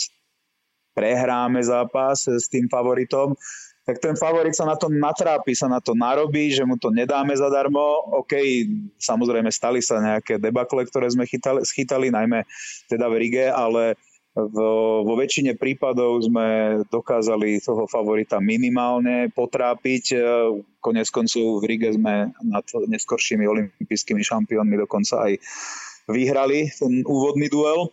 prehráme 0.94 1.58
zápas 1.58 2.30
s 2.30 2.46
tým 2.46 2.70
favoritom, 2.70 3.34
tak 3.84 4.00
ten 4.00 4.16
favorit 4.16 4.54
sa 4.56 4.64
na 4.64 4.78
to 4.78 4.88
natrápi, 4.88 5.52
sa 5.52 5.68
na 5.68 5.82
to 5.82 5.92
narobí, 5.92 6.48
že 6.54 6.64
mu 6.64 6.78
to 6.80 6.88
nedáme 6.88 7.36
zadarmo. 7.36 8.06
OK, 8.16 8.32
samozrejme 8.96 9.50
stali 9.52 9.84
sa 9.84 10.00
nejaké 10.00 10.40
debakle, 10.40 10.88
ktoré 10.88 11.10
sme 11.12 11.28
chytali, 11.28 11.60
schytali, 11.66 12.08
najmä 12.08 12.48
teda 12.88 13.10
v 13.12 13.14
Rige, 13.20 13.46
ale 13.52 14.00
vo, 14.32 15.04
vo 15.04 15.14
väčšine 15.20 15.60
prípadov 15.60 16.24
sme 16.24 16.80
dokázali 16.88 17.60
toho 17.60 17.84
favorita 17.84 18.40
minimálne 18.40 19.28
potrápiť. 19.36 20.16
Konec 20.80 21.06
koncov 21.12 21.60
v 21.60 21.76
Rige 21.76 21.92
sme 21.92 22.32
nad 22.40 22.64
neskoršími 22.64 23.44
olympijskými 23.44 24.24
šampiónmi 24.24 24.80
dokonca 24.80 25.28
aj 25.28 25.32
vyhrali 26.08 26.68
ten 26.72 27.04
úvodný 27.06 27.48
duel. 27.48 27.92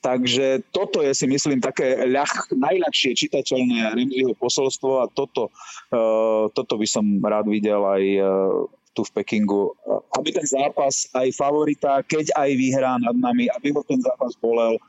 Takže 0.00 0.64
toto 0.72 1.04
je 1.04 1.12
si 1.12 1.28
myslím 1.28 1.60
také 1.60 2.08
ľah, 2.08 2.48
najľahšie 2.56 3.12
čitateľné 3.12 3.92
Remziho 3.92 4.32
posolstvo 4.32 5.04
a 5.04 5.12
toto, 5.12 5.52
uh, 5.92 6.48
toto 6.56 6.80
by 6.80 6.88
som 6.88 7.04
rád 7.20 7.52
videl 7.52 7.84
aj 7.84 8.02
uh, 8.16 8.64
tu 8.96 9.04
v 9.04 9.12
Pekingu. 9.20 9.76
Aby 10.16 10.40
ten 10.40 10.46
zápas 10.48 11.04
aj 11.12 11.28
favorita, 11.36 12.00
keď 12.00 12.32
aj 12.32 12.50
vyhrá 12.56 12.96
nad 12.96 13.12
nami, 13.12 13.50
aby 13.52 13.76
ho 13.76 13.84
ten 13.84 14.00
zápas 14.00 14.32
bolel, 14.40 14.80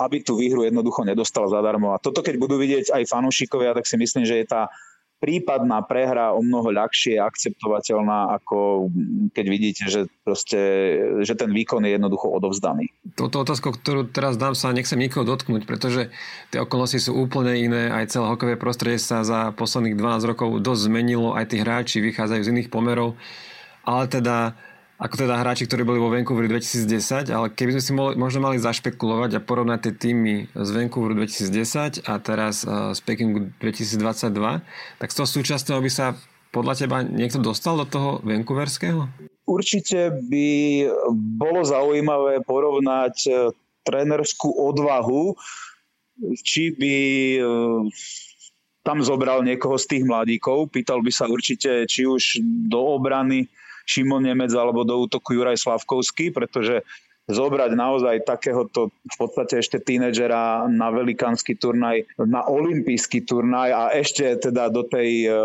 aby 0.00 0.24
tú 0.24 0.38
výhru 0.40 0.64
jednoducho 0.64 1.04
nedostal 1.04 1.50
zadarmo. 1.50 1.92
A 1.92 2.00
toto 2.00 2.24
keď 2.24 2.40
budú 2.40 2.56
vidieť 2.56 2.94
aj 2.94 3.10
fanúšikovia, 3.10 3.76
tak 3.76 3.84
si 3.84 4.00
myslím, 4.00 4.24
že 4.24 4.40
je 4.40 4.46
tá 4.48 4.72
prípadná 5.18 5.82
prehra 5.82 6.30
o 6.30 6.40
mnoho 6.40 6.70
ľahšie 6.70 7.18
akceptovateľná, 7.18 8.38
ako 8.38 8.88
keď 9.34 9.46
vidíte, 9.50 9.82
že, 9.90 10.00
proste, 10.22 10.60
že 11.26 11.34
ten 11.34 11.50
výkon 11.50 11.82
je 11.82 11.98
jednoducho 11.98 12.30
odovzdaný. 12.30 12.86
Toto 13.18 13.42
otázku, 13.42 13.74
ktorú 13.74 14.06
teraz 14.06 14.38
dám 14.38 14.54
sa, 14.54 14.70
nechcem 14.70 14.98
nikoho 14.98 15.26
dotknúť, 15.26 15.66
pretože 15.66 16.14
tie 16.54 16.62
okolnosti 16.62 17.02
sú 17.02 17.18
úplne 17.18 17.58
iné, 17.58 17.90
aj 17.90 18.14
celé 18.14 18.26
hokové 18.30 18.54
prostredie 18.54 19.02
sa 19.02 19.26
za 19.26 19.50
posledných 19.58 19.98
12 19.98 20.30
rokov 20.30 20.62
dosť 20.62 20.86
zmenilo, 20.86 21.34
aj 21.34 21.50
tí 21.50 21.56
hráči 21.58 21.98
vychádzajú 21.98 22.42
z 22.46 22.50
iných 22.54 22.70
pomerov, 22.70 23.18
ale 23.82 24.06
teda 24.06 24.54
ako 24.98 25.14
teda 25.14 25.38
hráči, 25.38 25.70
ktorí 25.70 25.86
boli 25.86 26.02
vo 26.02 26.10
Vancouveri 26.10 26.50
2010, 26.50 27.30
ale 27.30 27.54
keby 27.54 27.78
sme 27.78 27.82
si 27.82 27.92
mohli, 27.94 28.18
možno 28.18 28.42
mali 28.42 28.58
zašpekulovať 28.58 29.38
a 29.38 29.40
porovnať 29.40 29.78
tie 29.86 29.94
týmy 29.94 30.50
z 30.50 30.68
Vancouveru 30.74 31.14
2010 31.22 32.02
a 32.02 32.12
teraz 32.18 32.66
uh, 32.66 32.90
z 32.90 33.00
Pekingu 33.06 33.54
2022, 33.62 34.34
tak 34.98 35.08
z 35.08 35.16
toho 35.22 35.28
súčasného 35.30 35.78
by 35.78 35.90
sa 35.90 36.18
podľa 36.50 36.74
teba 36.82 37.06
niekto 37.06 37.38
dostal 37.38 37.78
do 37.78 37.86
toho 37.86 38.18
Vancouverského? 38.26 39.06
Určite 39.46 40.18
by 40.26 40.48
bolo 41.14 41.62
zaujímavé 41.64 42.44
porovnať 42.44 43.16
e, 43.24 43.30
trénerskú 43.84 44.52
odvahu, 44.52 45.36
či 46.40 46.72
by 46.72 46.96
e, 47.36 47.40
tam 48.84 49.04
zobral 49.04 49.44
niekoho 49.44 49.76
z 49.76 49.96
tých 49.96 50.04
mladíkov, 50.08 50.72
pýtal 50.72 51.04
by 51.04 51.12
sa 51.12 51.28
určite, 51.28 51.84
či 51.84 52.08
už 52.08 52.40
do 52.68 52.96
obrany 52.96 53.48
Šimon 53.88 54.28
Nemec 54.28 54.52
alebo 54.52 54.84
do 54.84 55.00
útoku 55.00 55.32
Juraj 55.32 55.56
Slavkovský, 55.56 56.28
pretože 56.28 56.84
zobrať 57.28 57.76
naozaj 57.76 58.24
takéhoto 58.24 58.88
v 58.88 59.16
podstate 59.20 59.60
ešte 59.60 59.76
tínedžera 59.80 60.64
na 60.68 60.88
velikánsky 60.88 61.60
turnaj, 61.60 62.08
na 62.16 62.40
olimpijský 62.48 63.20
turnaj 63.28 63.68
a 63.68 63.82
ešte 63.92 64.48
teda 64.48 64.72
do 64.72 64.80
tej 64.88 65.28
uh, 65.28 65.36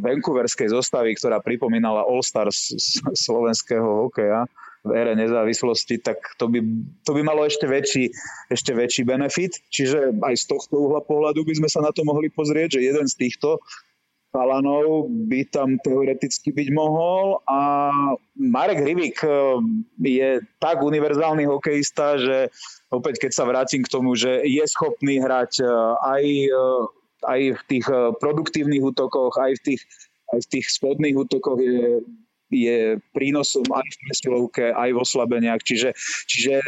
vancouverskej 0.00 0.72
zostavy, 0.72 1.12
ktorá 1.20 1.44
pripomínala 1.44 2.08
All-Stars 2.08 2.72
slovenského 3.12 4.08
hokeja 4.08 4.48
v 4.80 4.96
ére 4.96 5.12
nezávislosti, 5.12 6.00
tak 6.00 6.16
to 6.40 6.48
by, 6.48 6.64
to 7.04 7.12
by 7.12 7.20
malo 7.20 7.44
ešte 7.44 7.68
väčší, 7.68 8.08
ešte 8.48 8.72
väčší 8.72 9.04
benefit. 9.04 9.60
Čiže 9.68 10.16
aj 10.24 10.34
z 10.40 10.44
tohto 10.48 10.88
uhla 10.88 11.04
pohľadu 11.04 11.44
by 11.44 11.52
sme 11.60 11.68
sa 11.68 11.84
na 11.84 11.92
to 11.92 12.00
mohli 12.00 12.32
pozrieť, 12.32 12.80
že 12.80 12.88
jeden 12.88 13.04
z 13.04 13.14
týchto 13.20 13.60
chalanov 14.30 15.10
by 15.26 15.42
tam 15.50 15.76
teoreticky 15.82 16.54
byť 16.54 16.68
mohol 16.70 17.42
a 17.50 17.90
Marek 18.38 18.82
Hrivik 18.86 19.18
eh, 19.26 19.58
je 19.98 20.30
tak 20.62 20.80
univerzálny 20.80 21.44
hokejista, 21.50 22.16
že 22.18 22.48
opäť 22.94 23.26
keď 23.26 23.32
sa 23.34 23.44
vrátim 23.44 23.82
k 23.82 23.92
tomu, 23.92 24.14
že 24.14 24.46
je 24.46 24.62
schopný 24.70 25.18
hrať 25.18 25.62
eh, 25.62 25.70
aj, 26.06 26.24
eh, 26.46 26.82
aj 27.26 27.40
v 27.58 27.62
tých 27.68 27.86
produktívnych 28.22 28.80
útokoch, 28.80 29.36
aj 29.36 29.52
v 29.60 29.74
tých, 29.74 29.82
aj 30.32 30.40
v 30.40 30.50
tých 30.56 30.66
spodných 30.72 31.16
útokoch 31.18 31.58
je 31.60 32.00
je 32.50 32.98
prínosom 33.14 33.64
aj 33.70 33.86
v 33.86 33.96
presilovke, 34.06 34.64
aj 34.74 34.90
v 34.90 35.00
oslabeniach. 35.00 35.62
Čiže, 35.62 35.94
čiže 36.26 36.60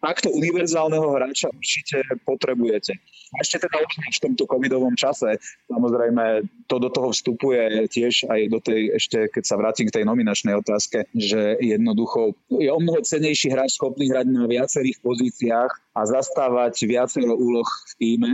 takto 0.00 0.30
univerzálneho 0.30 1.18
hráča 1.18 1.50
určite 1.50 2.02
potrebujete. 2.22 2.94
A 3.34 3.42
ešte 3.42 3.66
teda 3.66 3.82
v 3.82 4.22
tomto 4.22 4.46
covidovom 4.46 4.94
čase, 4.94 5.36
samozrejme, 5.66 6.46
to 6.70 6.78
do 6.78 6.88
toho 6.88 7.10
vstupuje 7.10 7.90
tiež 7.90 8.30
aj 8.30 8.40
do 8.54 8.58
tej, 8.62 8.94
ešte 8.94 9.18
keď 9.34 9.42
sa 9.42 9.58
vrátim 9.58 9.90
k 9.90 10.00
tej 10.00 10.04
nominačnej 10.06 10.54
otázke, 10.54 11.10
že 11.10 11.58
jednoducho 11.58 12.38
je 12.54 12.70
o 12.70 12.78
mnoho 12.78 13.02
cenejší 13.02 13.50
hráč 13.50 13.74
schopný 13.74 14.08
hrať 14.14 14.30
na 14.30 14.46
viacerých 14.46 15.02
pozíciách 15.02 15.72
a 15.98 16.00
zastávať 16.06 16.86
viacero 16.86 17.34
úloh 17.34 17.66
v 17.66 17.92
týme, 17.98 18.32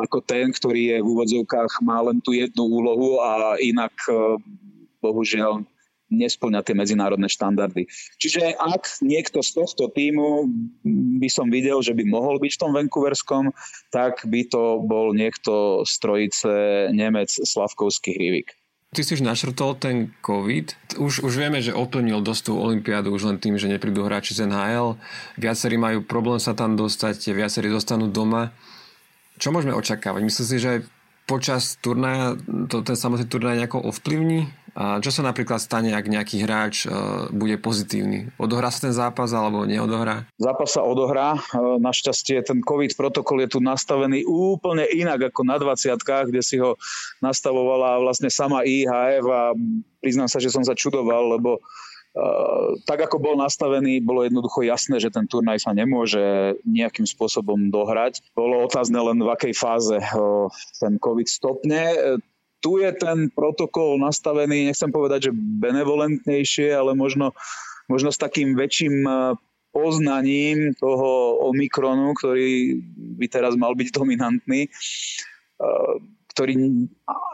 ako 0.00 0.18
ten, 0.24 0.50
ktorý 0.50 0.96
je 0.96 0.98
v 0.98 1.06
úvodzovkách 1.06 1.72
má 1.86 2.02
len 2.02 2.18
tú 2.18 2.34
jednu 2.34 2.66
úlohu 2.66 3.22
a 3.22 3.54
inak 3.62 3.94
eh, 4.10 4.16
bohužiaľ 4.98 5.62
nesplňa 6.12 6.60
tie 6.60 6.76
medzinárodné 6.76 7.26
štandardy. 7.32 7.88
Čiže 8.20 8.60
ak 8.60 9.00
niekto 9.00 9.40
z 9.40 9.56
tohto 9.56 9.88
týmu 9.88 10.46
by 11.18 11.28
som 11.32 11.48
videl, 11.48 11.80
že 11.80 11.96
by 11.96 12.04
mohol 12.04 12.36
byť 12.36 12.52
v 12.52 12.60
tom 12.60 12.72
Vancouverskom, 12.76 13.44
tak 13.88 14.22
by 14.28 14.44
to 14.46 14.84
bol 14.84 15.16
niekto 15.16 15.82
z 15.88 15.94
trojice 15.98 16.52
Nemec 16.92 17.32
Slavkovský 17.32 18.12
Hrivik. 18.12 18.52
Ty 18.92 19.08
si 19.08 19.16
už 19.16 19.24
našrtol 19.24 19.72
ten 19.80 20.12
COVID. 20.20 21.00
Už, 21.00 21.24
už 21.24 21.32
vieme, 21.40 21.64
že 21.64 21.72
ovplyvnil 21.72 22.20
dosť 22.20 22.52
tú 22.52 22.60
olympiádu 22.60 23.08
už 23.08 23.24
len 23.24 23.40
tým, 23.40 23.56
že 23.56 23.64
neprídu 23.64 24.04
hráči 24.04 24.36
z 24.36 24.44
NHL. 24.44 25.00
Viacerí 25.40 25.80
majú 25.80 26.04
problém 26.04 26.36
sa 26.36 26.52
tam 26.52 26.76
dostať, 26.76 27.32
viacerí 27.32 27.72
zostanú 27.72 28.12
doma. 28.12 28.52
Čo 29.40 29.48
môžeme 29.48 29.72
očakávať? 29.72 30.20
Myslím 30.28 30.44
si, 30.44 30.56
že 30.60 30.68
aj 30.76 30.78
počas 31.24 31.78
turnaja 31.78 32.34
to, 32.68 32.82
ten 32.82 32.98
samotný 32.98 33.26
turnaj 33.30 33.58
nejako 33.58 33.88
ovplyvní 33.88 34.62
a 34.72 35.04
čo 35.04 35.12
sa 35.12 35.20
napríklad 35.20 35.60
stane, 35.60 35.92
ak 35.92 36.08
nejaký 36.08 36.48
hráč 36.48 36.88
uh, 36.88 37.28
bude 37.28 37.60
pozitívny? 37.60 38.32
Odohrá 38.40 38.72
sa 38.72 38.88
ten 38.88 38.94
zápas 38.96 39.28
alebo 39.36 39.68
neodohrá? 39.68 40.24
Zápas 40.40 40.72
sa 40.72 40.80
odohrá. 40.80 41.36
Uh, 41.52 41.76
našťastie 41.76 42.40
ten 42.40 42.64
COVID 42.64 42.96
protokol 42.96 43.44
je 43.44 43.52
tu 43.52 43.58
nastavený 43.60 44.24
úplne 44.24 44.88
inak 44.88 45.28
ako 45.28 45.44
na 45.44 45.60
20 45.60 45.92
kde 46.32 46.40
si 46.40 46.56
ho 46.56 46.80
nastavovala 47.20 48.00
vlastne 48.00 48.32
sama 48.32 48.64
IHF 48.64 49.24
a 49.28 49.52
priznám 50.00 50.32
sa, 50.32 50.40
že 50.40 50.48
som 50.48 50.64
sa 50.64 50.72
čudoval, 50.72 51.36
lebo 51.36 51.60
tak 52.84 53.08
ako 53.08 53.16
bol 53.16 53.34
nastavený, 53.40 54.04
bolo 54.04 54.28
jednoducho 54.28 54.60
jasné, 54.68 55.00
že 55.00 55.08
ten 55.08 55.24
turnaj 55.24 55.64
sa 55.64 55.72
nemôže 55.72 56.56
nejakým 56.68 57.08
spôsobom 57.08 57.72
dohrať. 57.72 58.20
Bolo 58.36 58.68
otázne 58.68 59.00
len 59.00 59.16
v 59.16 59.32
akej 59.32 59.54
fáze 59.56 59.96
uh, 59.96 60.52
ten 60.76 61.00
COVID 61.00 61.28
stopne 61.28 61.96
tu 62.62 62.78
je 62.78 62.94
ten 62.94 63.26
protokol 63.34 63.98
nastavený, 63.98 64.70
nechcem 64.70 64.94
povedať, 64.94 65.28
že 65.28 65.32
benevolentnejšie, 65.34 66.70
ale 66.70 66.94
možno, 66.94 67.34
možno 67.90 68.14
s 68.14 68.22
takým 68.22 68.54
väčším 68.54 69.02
poznaním 69.74 70.70
toho 70.78 71.42
Omikronu, 71.50 72.14
ktorý 72.14 72.78
by 73.18 73.26
teraz 73.26 73.58
mal 73.58 73.74
byť 73.74 73.88
dominantný, 73.90 74.70
ktorý 76.32 76.54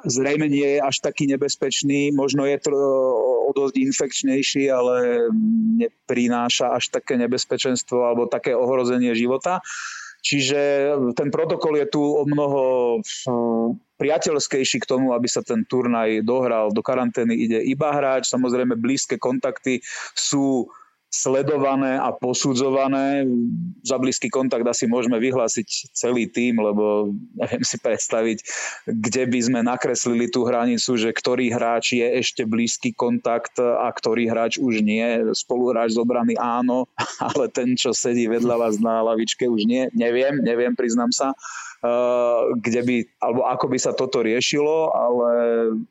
zrejme 0.08 0.48
nie 0.48 0.78
je 0.78 0.80
až 0.80 0.96
taký 1.04 1.28
nebezpečný, 1.28 2.10
možno 2.16 2.48
je 2.48 2.58
to 2.64 2.72
dosť 3.58 3.74
infekčnejší, 3.82 4.70
ale 4.70 5.26
neprináša 5.82 6.78
až 6.78 6.94
také 6.94 7.18
nebezpečenstvo 7.18 8.06
alebo 8.06 8.30
také 8.30 8.54
ohrozenie 8.54 9.10
života. 9.18 9.58
Čiže 10.18 10.92
ten 11.14 11.30
protokol 11.30 11.78
je 11.78 11.86
tu 11.94 12.02
o 12.02 12.26
mnoho 12.26 12.60
priateľskejší 14.02 14.82
k 14.82 14.88
tomu, 14.90 15.14
aby 15.14 15.30
sa 15.30 15.46
ten 15.46 15.62
turnaj 15.66 16.26
dohral. 16.26 16.74
Do 16.74 16.82
karantény 16.82 17.34
ide 17.34 17.58
iba 17.62 17.94
hráč, 17.94 18.26
samozrejme 18.30 18.78
blízke 18.78 19.18
kontakty 19.18 19.78
sú 20.14 20.66
sledované 21.08 21.96
a 21.96 22.12
posudzované. 22.12 23.24
Za 23.80 23.96
blízky 23.96 24.28
kontakt 24.28 24.64
asi 24.68 24.84
môžeme 24.84 25.16
vyhlásiť 25.16 25.96
celý 25.96 26.28
tým, 26.28 26.60
lebo 26.60 27.16
neviem 27.32 27.64
si 27.64 27.80
predstaviť, 27.80 28.38
kde 28.84 29.22
by 29.24 29.40
sme 29.40 29.60
nakreslili 29.64 30.28
tú 30.28 30.44
hranicu, 30.44 31.00
že 31.00 31.10
ktorý 31.10 31.48
hráč 31.48 31.96
je 31.96 32.06
ešte 32.20 32.44
blízky 32.44 32.92
kontakt 32.92 33.56
a 33.58 33.88
ktorý 33.88 34.28
hráč 34.28 34.60
už 34.60 34.84
nie. 34.84 35.32
Spoluhráč 35.32 35.96
zobraný 35.96 36.36
áno, 36.36 36.84
ale 37.32 37.48
ten, 37.48 37.72
čo 37.72 37.96
sedí 37.96 38.28
vedľa 38.28 38.56
vás 38.60 38.76
na 38.76 39.00
lavičke 39.00 39.48
už 39.48 39.64
nie. 39.64 39.88
Neviem, 39.96 40.44
neviem, 40.44 40.76
priznám 40.76 41.10
sa. 41.10 41.32
Kde 42.58 42.80
by, 42.82 42.96
alebo 43.22 43.46
ako 43.46 43.66
by 43.70 43.78
sa 43.78 43.94
toto 43.94 44.18
riešilo, 44.18 44.90
ale 44.90 45.30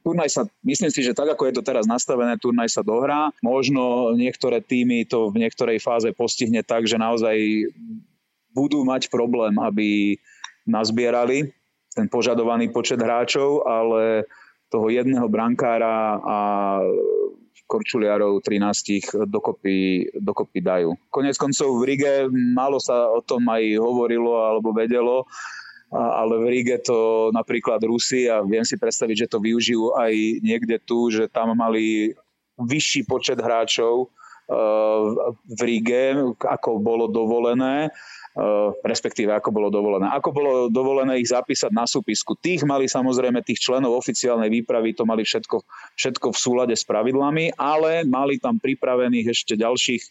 turnaj 0.03 0.27
sa, 0.27 0.41
myslím 0.67 0.91
si, 0.91 0.99
že 0.99 1.15
tak 1.15 1.31
ako 1.31 1.47
je 1.47 1.55
to 1.55 1.63
teraz 1.63 1.87
nastavené, 1.87 2.35
turnaj 2.35 2.67
sa 2.67 2.83
dohrá. 2.83 3.31
Možno 3.39 4.11
niektoré 4.11 4.59
týmy 4.59 5.07
to 5.07 5.31
v 5.31 5.47
niektorej 5.47 5.79
fáze 5.79 6.11
postihne 6.11 6.59
tak, 6.59 6.91
že 6.91 6.99
naozaj 6.99 7.35
budú 8.51 8.83
mať 8.83 9.07
problém, 9.07 9.55
aby 9.63 10.19
nazbierali 10.67 11.55
ten 11.95 12.11
požadovaný 12.11 12.67
počet 12.69 12.99
hráčov, 12.99 13.63
ale 13.63 14.27
toho 14.67 14.91
jedného 14.91 15.31
brankára 15.31 16.19
a 16.19 16.37
korčuliarov 17.67 18.43
13 18.43 19.27
dokopy, 19.27 20.07
dokopy 20.15 20.59
dajú. 20.63 20.95
Konec 21.11 21.35
koncov 21.35 21.79
v 21.79 21.95
Rige 21.95 22.13
málo 22.31 22.79
sa 22.79 23.11
o 23.11 23.19
tom 23.19 23.43
aj 23.51 23.63
hovorilo 23.79 24.39
alebo 24.39 24.71
vedelo, 24.71 25.27
ale 25.91 26.35
v 26.43 26.45
Ríge 26.51 26.77
to 26.83 27.29
napríklad 27.31 27.79
Rusi 27.83 28.27
a 28.27 28.43
viem 28.43 28.67
si 28.67 28.75
predstaviť, 28.75 29.27
že 29.27 29.31
to 29.31 29.39
využijú 29.39 29.95
aj 29.95 30.13
niekde 30.43 30.77
tu, 30.83 31.07
že 31.07 31.31
tam 31.31 31.55
mali 31.55 32.11
vyšší 32.59 33.07
počet 33.07 33.39
hráčov 33.39 34.11
v 35.47 35.59
Ríge, 35.63 36.15
ako 36.43 36.79
bolo 36.79 37.07
dovolené 37.07 37.91
respektíve 38.85 39.33
ako 39.33 39.49
bolo 39.49 39.69
dovolené. 39.73 40.13
Ako 40.13 40.29
bolo 40.29 40.51
dovolené 40.69 41.17
ich 41.17 41.33
zapísať 41.33 41.73
na 41.73 41.89
súpisku. 41.89 42.37
Tých 42.37 42.61
mali 42.69 42.85
samozrejme, 42.85 43.41
tých 43.41 43.65
členov 43.65 43.97
oficiálnej 43.97 44.53
výpravy, 44.53 44.93
to 44.93 45.09
mali 45.09 45.25
všetko, 45.25 45.65
všetko 45.97 46.27
v 46.29 46.37
súlade 46.37 46.75
s 46.77 46.85
pravidlami, 46.85 47.57
ale 47.57 48.05
mali 48.05 48.37
tam 48.37 48.61
pripravených 48.61 49.33
ešte 49.33 49.57
ďalších 49.57 50.03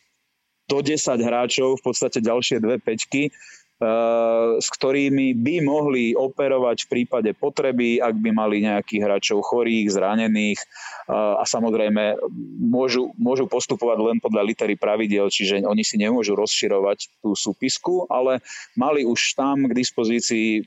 do 0.66 0.82
10 0.82 0.98
hráčov, 1.22 1.78
v 1.78 1.82
podstate 1.86 2.18
ďalšie 2.18 2.58
dve 2.58 2.82
peťky, 2.82 3.30
s 4.56 4.68
ktorými 4.72 5.36
by 5.36 5.56
mohli 5.60 6.16
operovať 6.16 6.88
v 6.88 6.90
prípade 6.96 7.30
potreby, 7.36 8.00
ak 8.00 8.16
by 8.16 8.30
mali 8.32 8.64
nejakých 8.64 9.04
hráčov 9.04 9.44
chorých, 9.44 9.92
zranených 9.92 10.56
eh, 10.56 11.12
a 11.12 11.44
samozrejme 11.44 12.16
môžu, 12.72 13.12
môžu 13.20 13.44
postupovať 13.44 13.98
len 14.00 14.18
podľa 14.18 14.48
litery 14.48 14.80
pravidel, 14.80 15.28
čiže 15.28 15.60
oni 15.68 15.84
si 15.84 16.00
nemôžu 16.00 16.32
rozširovať 16.32 17.20
tú 17.20 17.36
súpisku, 17.36 18.08
ale 18.08 18.40
mali 18.80 19.04
už 19.04 19.36
tam 19.36 19.68
k 19.68 19.76
dispozícii 19.76 20.48
eh, 20.60 20.64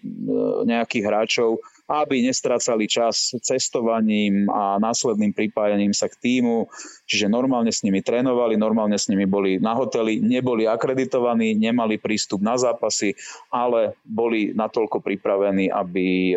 nejakých 0.69 1.03
hráčov, 1.09 1.57
aby 1.89 2.21
nestracali 2.21 2.85
čas 2.85 3.33
cestovaním 3.41 4.45
a 4.53 4.77
následným 4.77 5.33
pripájaním 5.33 5.89
sa 5.89 6.05
k 6.05 6.21
týmu. 6.21 6.69
Čiže 7.09 7.25
normálne 7.25 7.73
s 7.73 7.81
nimi 7.81 8.05
trénovali, 8.05 8.61
normálne 8.61 8.93
s 8.93 9.09
nimi 9.09 9.25
boli 9.25 9.57
na 9.57 9.73
hoteli, 9.73 10.21
neboli 10.21 10.69
akreditovaní, 10.69 11.57
nemali 11.57 11.97
prístup 11.97 12.45
na 12.45 12.61
zápasy, 12.61 13.17
ale 13.49 13.97
boli 14.05 14.53
natoľko 14.53 15.01
pripravení, 15.01 15.73
aby 15.73 16.31
e, 16.31 16.35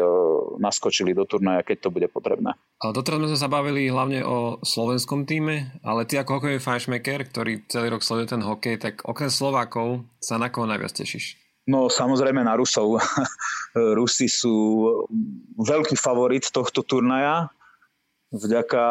naskočili 0.56 1.12
do 1.12 1.28
turnaja, 1.28 1.60
keď 1.60 1.76
to 1.84 1.92
bude 1.92 2.08
potrebné. 2.08 2.56
Ale 2.80 2.96
doteraz 2.96 3.20
sme 3.20 3.28
sa 3.36 3.44
zabavili 3.44 3.92
hlavne 3.92 4.24
o 4.24 4.56
slovenskom 4.64 5.28
týme, 5.28 5.76
ale 5.84 6.08
ty 6.08 6.16
ako 6.16 6.40
hokejový 6.40 6.64
fanšmeker, 6.64 7.28
ktorý 7.28 7.68
celý 7.68 7.92
rok 7.92 8.00
sleduje 8.00 8.32
ten 8.32 8.42
hokej, 8.42 8.80
tak 8.80 9.04
okrem 9.04 9.28
Slovákov 9.28 10.08
sa 10.16 10.40
na 10.40 10.48
koho 10.48 10.64
najviac 10.64 10.96
tešíš? 10.96 11.41
No 11.66 11.86
samozrejme 11.86 12.42
na 12.42 12.58
Rusov. 12.58 12.98
Rusi 13.98 14.26
sú 14.26 14.54
veľký 15.56 15.94
favorit 15.94 16.50
tohto 16.50 16.82
turnaja. 16.82 17.50
Vďaka 18.32 18.84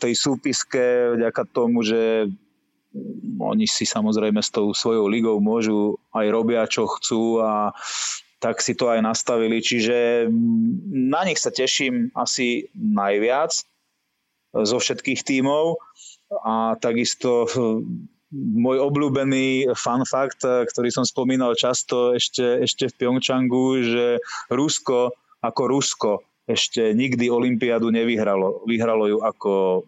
tej 0.00 0.16
súpiske, 0.16 1.14
vďaka 1.14 1.44
tomu, 1.52 1.84
že 1.84 2.26
oni 3.38 3.68
si 3.68 3.84
samozrejme 3.84 4.40
s 4.40 4.50
tou 4.50 4.72
svojou 4.72 5.06
ligou 5.06 5.38
môžu 5.38 6.00
aj 6.16 6.26
robia, 6.32 6.64
čo 6.66 6.88
chcú 6.88 7.38
a 7.44 7.70
tak 8.40 8.62
si 8.64 8.74
to 8.74 8.88
aj 8.90 9.04
nastavili. 9.04 9.60
Čiže 9.60 10.26
na 10.90 11.22
nich 11.28 11.38
sa 11.38 11.52
teším 11.52 12.10
asi 12.16 12.70
najviac 12.74 13.52
zo 14.56 14.78
všetkých 14.80 15.20
tímov 15.22 15.78
a 16.42 16.74
takisto 16.80 17.46
môj 18.34 18.76
obľúbený 18.84 19.72
fun 19.72 20.04
fact, 20.04 20.44
ktorý 20.44 20.88
som 20.92 21.04
spomínal 21.08 21.56
často 21.56 22.12
ešte, 22.12 22.60
ešte 22.64 22.92
v 22.92 22.96
Pyeongchangu, 23.00 23.64
že 23.84 24.06
Rusko 24.52 25.16
ako 25.40 25.62
Rusko 25.70 26.12
ešte 26.48 26.96
nikdy 26.96 27.28
Olympiádu 27.28 27.92
nevyhralo. 27.92 28.64
Vyhralo 28.64 29.04
ju 29.06 29.18
ako 29.20 29.84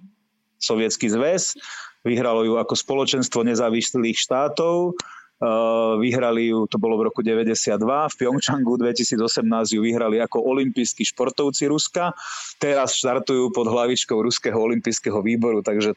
Sovietský 0.61 1.09
zväz, 1.09 1.57
vyhralo 2.05 2.45
ju 2.45 2.55
ako 2.61 2.77
spoločenstvo 2.77 3.45
nezávislých 3.49 4.17
štátov, 4.17 4.93
vyhrali 6.05 6.53
ju, 6.53 6.69
to 6.69 6.77
bolo 6.77 7.01
v 7.01 7.09
roku 7.09 7.25
92, 7.25 7.81
v 7.81 8.15
Pyeongchangu 8.21 8.77
2018 8.77 9.73
ju 9.73 9.81
vyhrali 9.81 10.21
ako 10.21 10.37
olimpijskí 10.37 11.01
športovci 11.09 11.65
Ruska, 11.73 12.13
teraz 12.61 12.93
štartujú 13.01 13.49
pod 13.49 13.73
hlavičkou 13.73 14.21
Ruského 14.21 14.61
olimpijského 14.61 15.25
výboru, 15.25 15.65
takže 15.65 15.97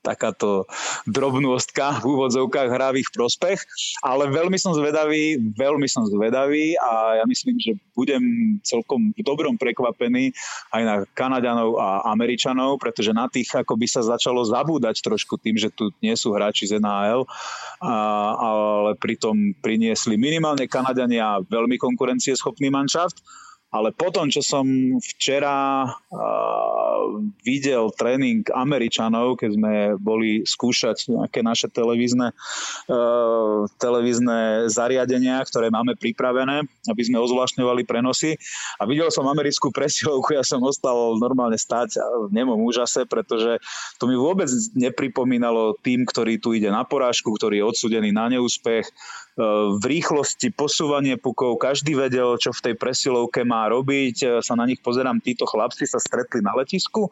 takáto 0.00 0.64
drobnostka 1.04 2.00
v 2.00 2.16
úvodzovkách 2.16 2.72
ich 2.96 3.10
prospech, 3.12 3.60
ale 4.00 4.32
veľmi 4.32 4.56
som 4.56 4.72
zvedavý, 4.72 5.36
veľmi 5.56 5.84
som 5.84 6.08
zvedavý 6.08 6.72
a 6.80 7.20
ja 7.20 7.24
myslím, 7.28 7.60
že 7.60 7.76
budem 7.92 8.56
celkom 8.64 9.12
v 9.12 9.20
dobrom 9.20 9.60
prekvapený 9.60 10.32
aj 10.72 10.82
na 10.82 10.94
Kanaďanov 11.12 11.76
a 11.76 12.08
Američanov, 12.16 12.80
pretože 12.80 13.12
na 13.12 13.28
tých 13.28 13.52
ako 13.52 13.76
by 13.76 13.86
sa 13.86 14.00
začalo 14.00 14.40
zabúdať 14.48 15.04
trošku 15.04 15.36
tým, 15.36 15.60
že 15.60 15.68
tu 15.68 15.92
nie 16.00 16.16
sú 16.16 16.32
hráči 16.32 16.72
z 16.72 16.80
NHL, 16.80 17.28
a, 17.84 17.94
ale 18.40 18.90
pritom 18.96 19.36
priniesli 19.60 20.16
minimálne 20.16 20.64
Kanadania 20.64 21.44
veľmi 21.44 21.76
konkurencieschopný 21.76 22.72
manšaft 22.72 23.20
ale 23.70 23.94
potom, 23.94 24.26
čo 24.26 24.42
som 24.42 24.66
včera 24.98 25.86
uh, 25.86 27.02
videl 27.46 27.94
tréning 27.94 28.42
Američanov, 28.50 29.38
keď 29.38 29.50
sme 29.54 29.74
boli 29.94 30.42
skúšať 30.42 31.06
nejaké 31.14 31.46
naše 31.46 31.70
televízne, 31.70 32.34
uh, 32.90 33.70
televízne 33.78 34.66
zariadenia, 34.66 35.38
ktoré 35.46 35.70
máme 35.70 35.94
pripravené, 35.94 36.66
aby 36.90 37.02
sme 37.06 37.22
ozvlášňovali 37.22 37.86
prenosy. 37.86 38.34
A 38.82 38.90
videl 38.90 39.06
som 39.14 39.30
americkú 39.30 39.70
presilovku, 39.70 40.34
ja 40.34 40.42
som 40.42 40.58
ostal 40.66 41.14
normálne 41.22 41.56
stáť 41.56 41.94
v 42.26 42.34
nemom 42.34 42.58
úžase, 42.66 43.06
pretože 43.06 43.62
to 44.02 44.10
mi 44.10 44.18
vôbec 44.18 44.50
nepripomínalo 44.74 45.78
tým, 45.78 46.02
ktorý 46.02 46.42
tu 46.42 46.58
ide 46.58 46.74
na 46.74 46.82
porážku, 46.82 47.30
ktorý 47.38 47.62
je 47.62 47.68
odsudený 47.70 48.10
na 48.10 48.26
neúspech, 48.34 48.90
v 49.80 49.84
rýchlosti 49.88 50.52
posúvanie 50.52 51.16
pukov, 51.16 51.56
každý 51.56 51.96
vedel, 51.96 52.36
čo 52.36 52.52
v 52.52 52.70
tej 52.70 52.74
presilovke 52.76 53.40
má 53.40 53.72
robiť, 53.72 54.44
sa 54.44 54.52
na 54.52 54.68
nich 54.68 54.84
pozerám, 54.84 55.24
títo 55.24 55.48
chlapci 55.48 55.88
sa 55.88 55.96
stretli 55.96 56.44
na 56.44 56.52
letisku, 56.52 57.08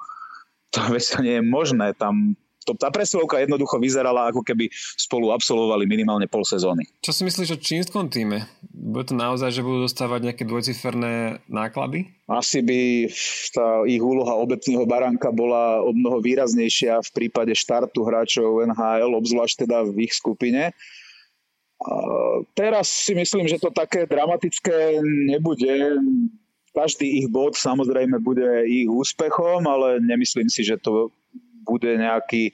to 0.68 0.80
veď 0.92 1.24
nie 1.24 1.34
je 1.40 1.44
možné, 1.44 1.96
tam 1.96 2.36
to, 2.68 2.76
tá 2.76 2.92
presilovka 2.92 3.40
jednoducho 3.40 3.80
vyzerala, 3.80 4.28
ako 4.28 4.44
keby 4.44 4.68
spolu 5.00 5.32
absolvovali 5.32 5.88
minimálne 5.88 6.28
pol 6.28 6.44
sezóny. 6.44 6.84
Čo 7.00 7.16
si 7.16 7.24
myslíš 7.24 7.56
o 7.56 7.58
čínskom 7.58 8.12
týme? 8.12 8.44
Bude 8.68 9.08
to 9.08 9.16
naozaj, 9.16 9.56
že 9.56 9.64
budú 9.64 9.88
dostávať 9.88 10.28
nejaké 10.28 10.44
dvojciferné 10.44 11.40
náklady? 11.48 12.12
Asi 12.28 12.60
by 12.60 13.08
tá 13.56 13.88
ich 13.88 14.04
úloha 14.04 14.36
obecného 14.36 14.84
baránka 14.84 15.32
bola 15.32 15.80
o 15.80 15.96
mnoho 15.96 16.20
výraznejšia 16.20 17.00
v 17.08 17.10
prípade 17.16 17.56
štartu 17.56 18.04
hráčov 18.04 18.60
NHL, 18.68 19.16
obzvlášť 19.16 19.64
teda 19.64 19.88
v 19.88 20.04
ich 20.04 20.12
skupine. 20.12 20.76
Teraz 22.58 22.90
si 22.90 23.14
myslím, 23.14 23.46
že 23.46 23.62
to 23.62 23.70
také 23.70 24.02
dramatické 24.02 24.98
nebude. 25.30 25.94
Každý 26.74 27.22
ich 27.22 27.28
bod 27.30 27.54
samozrejme 27.54 28.18
bude 28.18 28.66
ich 28.66 28.90
úspechom, 28.90 29.62
ale 29.66 30.02
nemyslím 30.02 30.50
si, 30.50 30.66
že 30.66 30.78
to 30.78 31.14
bude 31.68 32.00
nejaký 32.00 32.48
e, 32.48 32.52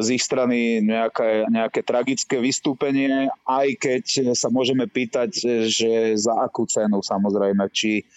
z 0.00 0.16
ich 0.16 0.24
strany 0.24 0.80
nejaké, 0.80 1.44
nejaké 1.52 1.84
tragické 1.84 2.40
vystúpenie, 2.40 3.28
aj 3.44 3.68
keď 3.76 4.04
sa 4.32 4.48
môžeme 4.48 4.88
pýtať, 4.88 5.36
že 5.68 6.16
za 6.16 6.32
akú 6.40 6.64
cenu 6.64 7.04
samozrejme, 7.04 7.68
či 7.76 8.08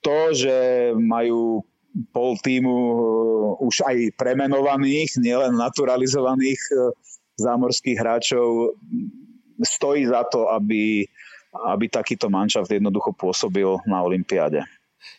to, 0.00 0.32
že 0.32 0.56
majú 0.96 1.60
pol 2.16 2.40
týmu 2.40 2.72
e, 2.72 2.98
už 3.60 3.84
aj 3.84 3.96
premenovaných, 4.16 5.20
nielen 5.20 5.52
naturalizovaných 5.60 6.60
e, 6.72 6.74
zámorských 7.36 7.98
hráčov 8.00 8.72
stojí 9.62 10.06
za 10.06 10.24
to, 10.28 10.50
aby, 10.50 11.06
aby 11.66 11.84
takýto 11.90 12.30
manšaft 12.30 12.70
jednoducho 12.70 13.14
pôsobil 13.14 13.78
na 13.86 14.02
Olympiáde. 14.02 14.62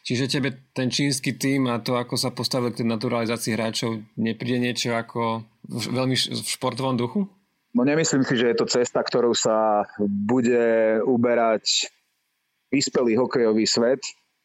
Čiže 0.04 0.32
tebe 0.32 0.50
ten 0.76 0.92
čínsky 0.92 1.36
tým 1.36 1.72
a 1.72 1.80
to, 1.80 1.96
ako 1.96 2.20
sa 2.20 2.36
postavil 2.36 2.72
k 2.72 2.84
tej 2.84 2.88
naturalizácii 2.88 3.56
hráčov, 3.56 4.04
nepríde 4.20 4.60
niečo 4.60 4.96
ako 4.96 5.44
veľmi 5.70 6.16
v 6.16 6.48
športovom 6.48 7.00
duchu? 7.00 7.28
No 7.72 7.86
nemyslím 7.86 8.26
si, 8.26 8.36
že 8.36 8.50
je 8.50 8.58
to 8.58 8.66
cesta, 8.66 9.00
ktorou 9.06 9.38
sa 9.38 9.86
bude 10.02 11.00
uberať 11.06 11.88
vyspelý 12.74 13.18
hokejový 13.18 13.66
svet. 13.70 14.02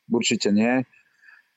Určite 0.09 0.53
nie. 0.53 0.85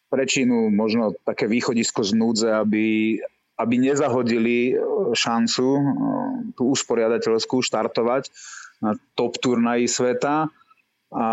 Pre 0.08 0.24
Čínu 0.24 0.72
možno 0.72 1.12
také 1.28 1.52
východisko 1.52 2.00
z 2.08 2.16
núdze, 2.16 2.48
aby, 2.48 3.20
aby 3.58 3.76
nezahodili 3.82 4.72
e, 4.72 4.74
šancu 5.18 5.66
e, 5.66 5.82
tú 6.54 6.74
usporiadateľskú 6.74 7.62
štartovať 7.66 8.30
na 8.86 8.94
top 9.18 9.42
turnaji 9.42 9.90
sveta 9.90 10.50
a 11.08 11.28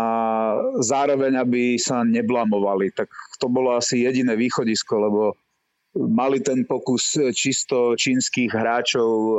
zároveň, 0.79 1.35
aby 1.37 1.75
sa 1.77 2.01
neblamovali. 2.01 2.95
Tak 2.95 3.11
to 3.37 3.51
bolo 3.51 3.75
asi 3.75 4.07
jediné 4.07 4.33
východisko, 4.39 4.93
lebo 4.97 5.21
mali 5.95 6.43
ten 6.43 6.67
pokus 6.67 7.15
čisto 7.31 7.95
čínskych 7.95 8.51
hráčov 8.51 9.07
e, 9.07 9.35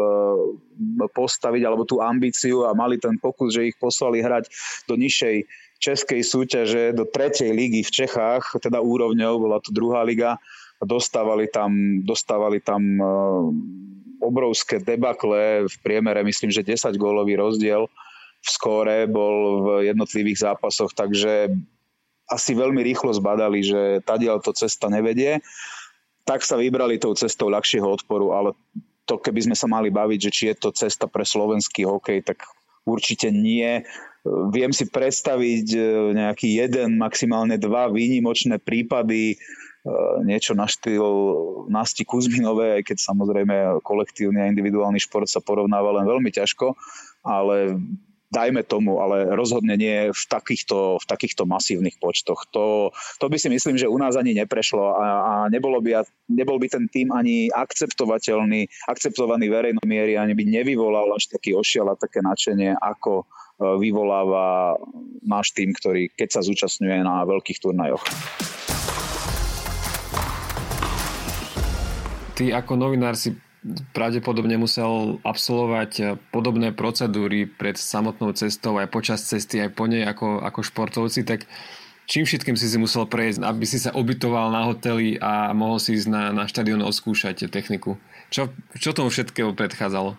postaviť, 1.13 1.63
alebo 1.67 1.85
tú 1.85 2.01
ambíciu 2.01 2.65
a 2.65 2.73
mali 2.73 2.97
ten 2.97 3.21
pokus, 3.21 3.59
že 3.59 3.69
ich 3.69 3.77
poslali 3.77 4.25
hrať 4.25 4.49
do 4.89 4.95
nižšej 4.97 5.37
českej 5.77 6.21
súťaže, 6.25 6.97
do 6.97 7.05
tretej 7.05 7.53
ligy 7.53 7.85
v 7.85 7.95
Čechách, 8.05 8.57
teda 8.65 8.81
úrovňou, 8.81 9.37
bola 9.37 9.61
to 9.61 9.69
druhá 9.77 10.01
liga, 10.09 10.41
dostávali 10.83 11.49
tam, 11.49 12.03
dostávali 12.05 12.61
tam 12.61 12.83
eh, 12.83 13.07
obrovské 14.21 14.81
debakle, 14.81 15.69
v 15.69 15.77
priemere 15.85 16.25
myslím, 16.25 16.51
že 16.51 16.65
10 16.65 16.97
gólový 16.97 17.37
rozdiel 17.37 17.89
v 18.41 18.49
skóre 18.49 19.11
bol 19.11 19.37
v 19.65 19.69
jednotlivých 19.91 20.53
zápasoch, 20.53 20.95
takže 20.95 21.51
asi 22.27 22.53
veľmi 22.55 22.83
rýchlo 22.83 23.15
zbadali, 23.15 23.63
že 23.63 24.03
tadiaľ 24.03 24.43
to 24.43 24.55
cesta 24.55 24.91
nevedie, 24.91 25.43
tak 26.27 26.43
sa 26.43 26.59
vybrali 26.59 26.99
tou 26.99 27.15
cestou 27.15 27.51
ľahšieho 27.51 27.87
odporu, 27.87 28.35
ale 28.35 28.51
to 29.07 29.19
keby 29.19 29.47
sme 29.47 29.57
sa 29.59 29.71
mali 29.71 29.95
baviť, 29.95 30.19
že 30.19 30.35
či 30.35 30.43
je 30.51 30.57
to 30.59 30.75
cesta 30.75 31.07
pre 31.07 31.23
slovenský 31.23 31.87
hokej, 31.87 32.27
tak 32.27 32.43
určite 32.83 33.31
nie. 33.31 33.87
Viem 34.51 34.75
si 34.75 34.91
predstaviť 34.91 35.67
e, 35.71 35.81
nejaký 36.19 36.59
jeden, 36.59 36.99
maximálne 36.99 37.55
dva 37.63 37.87
výnimočné 37.87 38.59
prípady, 38.59 39.39
niečo 40.27 40.53
na 40.59 40.67
štýl 40.67 41.07
Nasti 41.71 42.03
Kuzminovej, 42.03 42.81
aj 42.81 42.83
keď 42.93 42.97
samozrejme 42.99 43.55
kolektívny 43.83 44.43
a 44.43 44.51
individuálny 44.51 44.99
šport 44.99 45.31
sa 45.31 45.43
porovnáva 45.43 46.03
len 46.03 46.07
veľmi 46.07 46.31
ťažko, 46.35 46.75
ale 47.23 47.79
dajme 48.31 48.67
tomu, 48.67 48.99
ale 48.99 49.31
rozhodne 49.33 49.79
nie 49.79 50.11
v 50.11 50.23
takýchto, 50.27 50.99
v 50.99 51.05
takýchto 51.07 51.47
masívnych 51.47 51.97
počtoch. 52.03 52.45
To, 52.51 52.91
to 53.23 53.27
by 53.31 53.39
si 53.39 53.49
myslím, 53.49 53.79
že 53.79 53.87
u 53.87 53.97
nás 53.99 54.19
ani 54.19 54.35
neprešlo 54.35 54.99
a, 54.99 55.07
a 55.07 55.33
nebolo 55.47 55.79
by, 55.79 56.03
nebol 56.27 56.59
by 56.59 56.67
ten 56.67 56.91
tým 56.91 57.15
ani 57.15 57.49
akceptovateľný, 57.55 58.67
akceptovaný 58.91 59.47
verejnom 59.47 59.87
miery, 59.87 60.19
ani 60.19 60.35
by 60.35 60.43
nevyvolal 60.43 61.15
až 61.15 61.31
taký 61.31 61.55
ošial 61.55 61.95
a 61.95 61.99
také 61.99 62.19
nadšenie, 62.21 62.75
ako 62.83 63.23
e, 63.23 63.25
vyvoláva 63.79 64.75
náš 65.23 65.55
tým, 65.55 65.71
ktorý 65.71 66.11
keď 66.13 66.29
sa 66.37 66.41
zúčastňuje 66.43 67.07
na 67.07 67.23
veľkých 67.23 67.63
turnajoch. 67.63 68.03
Ty 72.37 72.45
ako 72.53 72.77
novinár 72.77 73.17
si 73.17 73.33
pravdepodobne 73.97 74.61
musel 74.61 75.19
absolvovať 75.25 76.21
podobné 76.31 76.71
procedúry 76.71 77.49
pred 77.49 77.75
samotnou 77.75 78.31
cestou, 78.37 78.79
aj 78.79 78.93
počas 78.93 79.25
cesty, 79.27 79.59
aj 79.59 79.75
po 79.75 79.89
nej 79.89 80.07
ako, 80.07 80.45
ako 80.45 80.61
športovci, 80.63 81.27
tak 81.27 81.49
čím 82.07 82.29
všetkým 82.29 82.55
si 82.55 82.71
si 82.71 82.79
musel 82.79 83.09
prejsť, 83.09 83.43
aby 83.43 83.65
si 83.67 83.83
sa 83.83 83.91
ubytoval 83.97 84.55
na 84.55 84.69
hoteli 84.69 85.19
a 85.19 85.51
mohol 85.57 85.83
si 85.83 85.99
ísť 85.99 86.09
na, 86.13 86.31
na 86.31 86.45
štadión 86.47 86.85
odskúšať 86.87 87.51
techniku? 87.51 87.99
Čo, 88.31 88.55
čo 88.79 88.95
tomu 88.95 89.11
všetkého 89.11 89.57
predchádzalo? 89.57 90.15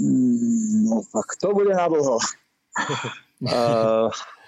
Mm, 0.00 0.90
no 0.90 1.04
tak 1.06 1.28
to 1.38 1.54
bude 1.54 1.76
na 1.76 1.86
dlho. 1.86 2.18
uh, 3.46 4.10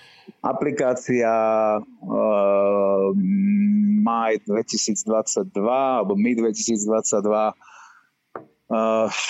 aplikácia 0.42 1.30
uh, 1.78 3.06
maj 4.02 4.42
2022 4.46 5.50
alebo 5.62 6.18
my 6.18 6.32
2022 6.35 7.54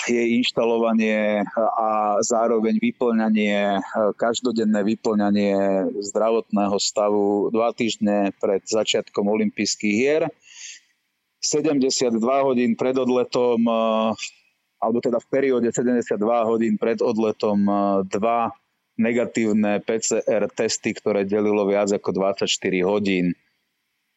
je 0.07 0.23
inštalovanie 0.39 1.43
a 1.75 2.19
zároveň 2.23 2.79
vyplňanie, 2.79 3.83
každodenné 4.15 4.87
vyplňanie 4.87 5.55
zdravotného 5.99 6.77
stavu 6.79 7.51
dva 7.51 7.75
týždne 7.75 8.31
pred 8.39 8.63
začiatkom 8.63 9.27
olympijských 9.27 9.95
hier. 9.95 10.23
72 11.43 12.15
hodín 12.23 12.79
pred 12.79 12.95
odletom, 12.95 13.67
alebo 14.79 14.97
teda 15.03 15.19
v 15.19 15.27
perióde 15.27 15.67
72 15.75 16.15
hodín 16.47 16.79
pred 16.79 17.03
odletom 17.03 17.67
dva 18.07 18.55
negatívne 18.97 19.81
PCR 19.81 20.47
testy, 20.53 20.93
ktoré 20.93 21.25
delilo 21.25 21.65
viac 21.65 21.89
ako 21.89 22.13
24 22.13 22.45
hodín. 22.85 23.33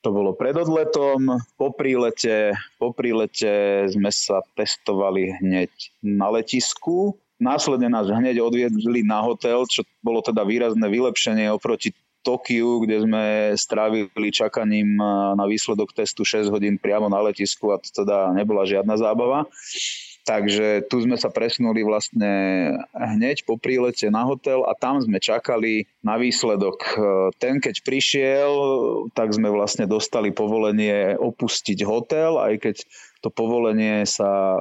To 0.05 0.15
bolo 0.15 0.39
pred 0.39 0.55
odletom, 0.55 1.43
po 1.59 1.75
prílete, 1.75 2.55
po 2.79 2.95
prílete 2.95 3.85
sme 3.91 4.13
sa 4.15 4.39
testovali 4.55 5.43
hneď 5.43 5.73
na 6.05 6.31
letisku. 6.31 7.19
Následne 7.43 7.91
nás 7.91 8.07
hneď 8.07 8.39
odviedli 8.39 9.03
na 9.03 9.21
hotel, 9.27 9.67
čo 9.67 9.83
bolo 10.01 10.23
teda 10.23 10.47
výrazné 10.47 10.87
vylepšenie 10.87 11.51
oproti 11.51 11.91
Tokiu, 12.23 12.83
kde 12.83 13.07
sme 13.07 13.25
strávili 13.55 14.29
čakaním 14.35 14.99
na 15.35 15.45
výsledok 15.47 15.95
testu 15.95 16.27
6 16.27 16.51
hodín 16.51 16.75
priamo 16.75 17.07
na 17.07 17.23
letisku 17.23 17.71
a 17.71 17.79
to 17.79 18.03
teda 18.03 18.35
nebola 18.35 18.67
žiadna 18.67 18.99
zábava. 18.99 19.47
Takže 20.27 20.91
tu 20.91 21.07
sme 21.07 21.15
sa 21.15 21.31
presunuli 21.31 21.87
vlastne 21.87 22.35
hneď 22.91 23.47
po 23.47 23.55
prílete 23.63 24.11
na 24.11 24.27
hotel 24.27 24.67
a 24.67 24.75
tam 24.75 24.99
sme 24.99 25.23
čakali 25.23 25.87
na 26.03 26.19
výsledok. 26.19 26.83
Ten, 27.39 27.63
keď 27.63 27.87
prišiel, 27.87 28.51
tak 29.15 29.31
sme 29.31 29.55
vlastne 29.55 29.87
dostali 29.87 30.35
povolenie 30.35 31.15
opustiť 31.15 31.79
hotel, 31.87 32.43
aj 32.43 32.59
keď 32.59 32.77
to 33.23 33.31
povolenie 33.31 34.03
sa 34.03 34.59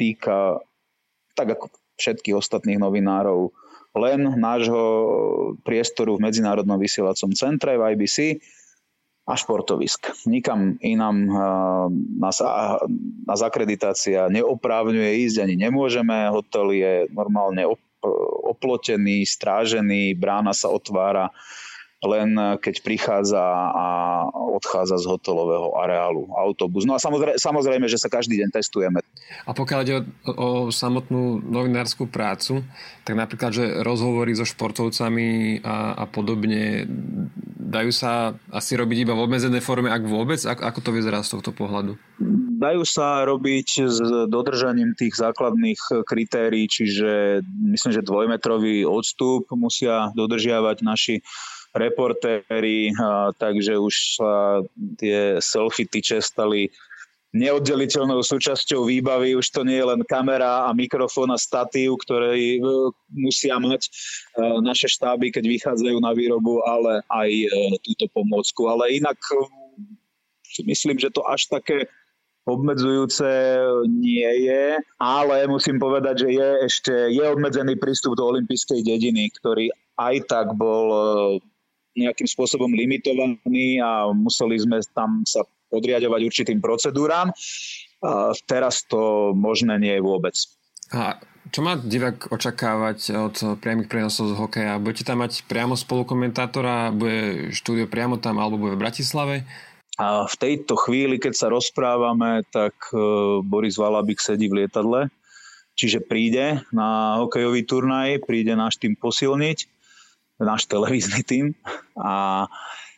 týka, 0.00 0.64
tak 1.36 1.52
ako 1.52 1.68
všetkých 2.00 2.40
ostatných 2.40 2.80
novinárov, 2.80 3.52
len 4.00 4.40
nášho 4.40 4.84
priestoru 5.62 6.16
v 6.16 6.24
Medzinárodnom 6.26 6.80
vysielacom 6.80 7.30
centre 7.36 7.76
v 7.76 7.92
IBC 7.92 8.40
a 9.24 9.32
športovisk. 9.40 10.12
Nikam 10.28 10.76
inám 10.84 11.16
nás, 12.20 12.44
nás 13.24 13.40
akreditácia 13.40 14.28
neoprávňuje 14.28 15.24
ísť, 15.24 15.48
ani 15.48 15.56
nemôžeme. 15.56 16.28
Hotel 16.28 16.76
je 16.76 16.92
normálne 17.08 17.64
oplotený, 18.44 19.24
strážený, 19.24 20.12
brána 20.20 20.52
sa 20.52 20.68
otvára 20.68 21.32
len 22.04 22.36
keď 22.60 22.84
prichádza 22.84 23.42
a 23.74 23.86
odchádza 24.30 25.00
z 25.00 25.08
hotelového 25.08 25.74
areálu 25.80 26.30
autobus. 26.36 26.84
No 26.84 26.94
a 26.94 27.00
samozrejme, 27.02 27.40
samozrejme, 27.40 27.86
že 27.90 27.98
sa 27.98 28.12
každý 28.12 28.38
deň 28.44 28.48
testujeme. 28.54 29.00
A 29.48 29.50
pokiaľ 29.56 29.80
ide 29.82 29.94
o, 29.98 30.02
o 30.32 30.48
samotnú 30.70 31.42
novinárskú 31.42 32.06
prácu, 32.06 32.62
tak 33.02 33.18
napríklad, 33.18 33.50
že 33.52 33.64
rozhovory 33.82 34.36
so 34.36 34.46
športovcami 34.46 35.60
a, 35.64 35.98
a 36.00 36.04
podobne 36.08 36.86
dajú 37.74 37.90
sa 37.90 38.38
asi 38.54 38.78
robiť 38.78 39.08
iba 39.08 39.18
v 39.18 39.24
obmedzenej 39.26 39.64
forme, 39.64 39.90
ak 39.90 40.06
vôbec? 40.06 40.38
Ako, 40.38 40.62
ako 40.62 40.78
to 40.84 40.90
vyzerá 40.94 41.24
z 41.26 41.34
tohto 41.34 41.50
pohľadu? 41.50 41.98
Dajú 42.54 42.86
sa 42.86 43.26
robiť 43.26 43.68
s 43.90 43.98
dodržaním 44.30 44.94
tých 44.94 45.18
základných 45.18 46.06
kritérií, 46.06 46.70
čiže 46.70 47.42
myslím, 47.74 47.92
že 47.92 48.06
dvojmetrový 48.06 48.86
odstup 48.86 49.50
musia 49.58 50.14
dodržiavať 50.14 50.76
naši 50.86 51.16
reportéri, 51.74 52.94
takže 53.38 53.74
už 53.74 53.94
sa 54.18 54.62
tie 54.98 55.42
selfie 55.42 55.90
tyče 55.90 56.22
stali 56.22 56.70
neoddeliteľnou 57.34 58.22
súčasťou 58.22 58.86
výbavy. 58.86 59.34
Už 59.34 59.50
to 59.50 59.66
nie 59.66 59.82
je 59.82 59.90
len 59.90 60.00
kamera 60.06 60.70
a 60.70 60.70
mikrofón 60.70 61.34
a 61.34 61.38
statív, 61.38 61.98
ktoré 62.06 62.38
e, 62.38 62.58
musia 63.10 63.58
mať 63.58 63.82
e, 63.82 63.90
naše 64.62 64.86
štáby, 64.86 65.34
keď 65.34 65.44
vychádzajú 65.50 65.98
na 65.98 66.14
výrobu, 66.14 66.62
ale 66.62 67.02
aj 67.10 67.28
e, 67.28 67.48
túto 67.82 68.06
pomôcku. 68.14 68.70
Ale 68.70 68.94
inak 69.02 69.18
si 70.46 70.62
myslím, 70.62 70.96
že 71.02 71.10
to 71.10 71.26
až 71.26 71.50
také 71.50 71.90
obmedzujúce 72.46 73.26
nie 73.88 74.30
je, 74.46 74.78
ale 75.02 75.48
musím 75.50 75.80
povedať, 75.82 76.28
že 76.28 76.38
je 76.38 76.48
ešte 76.68 76.94
je 77.10 77.24
obmedzený 77.24 77.74
prístup 77.80 78.14
do 78.20 78.30
olympijskej 78.30 78.84
dediny, 78.84 79.32
ktorý 79.42 79.72
aj 79.96 80.14
tak 80.28 80.46
bol 80.54 80.86
nejakým 81.94 82.26
spôsobom 82.26 82.70
limitovaní 82.74 83.78
a 83.78 84.10
museli 84.10 84.58
sme 84.58 84.82
tam 84.94 85.22
sa 85.24 85.46
podriadovať 85.70 86.20
určitým 86.22 86.58
procedúram. 86.62 87.30
A 88.04 88.34
teraz 88.44 88.84
to 88.84 89.32
možné 89.32 89.80
nie 89.80 89.94
je 89.96 90.02
vôbec. 90.04 90.34
A 90.92 91.18
čo 91.50 91.60
má 91.64 91.76
divák 91.76 92.30
očakávať 92.30 92.98
od 93.16 93.36
priamých 93.58 93.88
prenosov 93.88 94.32
z 94.32 94.38
hokeja? 94.38 94.80
Budete 94.80 95.08
tam 95.08 95.24
mať 95.24 95.44
priamo 95.48 95.74
spolukomentátora, 95.74 96.92
bude 96.94 97.50
štúdio 97.52 97.88
priamo 97.88 98.20
tam 98.20 98.38
alebo 98.38 98.60
bude 98.60 98.76
v 98.76 98.82
Bratislave? 98.84 99.36
A 99.94 100.26
v 100.26 100.34
tejto 100.34 100.74
chvíli, 100.74 101.22
keď 101.22 101.34
sa 101.38 101.46
rozprávame, 101.54 102.42
tak 102.50 102.74
e, 102.90 102.98
Boris 103.46 103.78
Valabik 103.78 104.18
sedí 104.18 104.50
v 104.50 104.66
lietadle, 104.66 105.06
čiže 105.78 106.02
príde 106.02 106.66
na 106.74 107.22
hokejový 107.22 107.62
turnaj, 107.62 108.26
príde 108.26 108.58
náš 108.58 108.82
tým 108.82 108.98
posilniť 108.98 109.73
náš 110.40 110.66
televízny 110.66 111.22
tým 111.22 111.46
a 111.98 112.46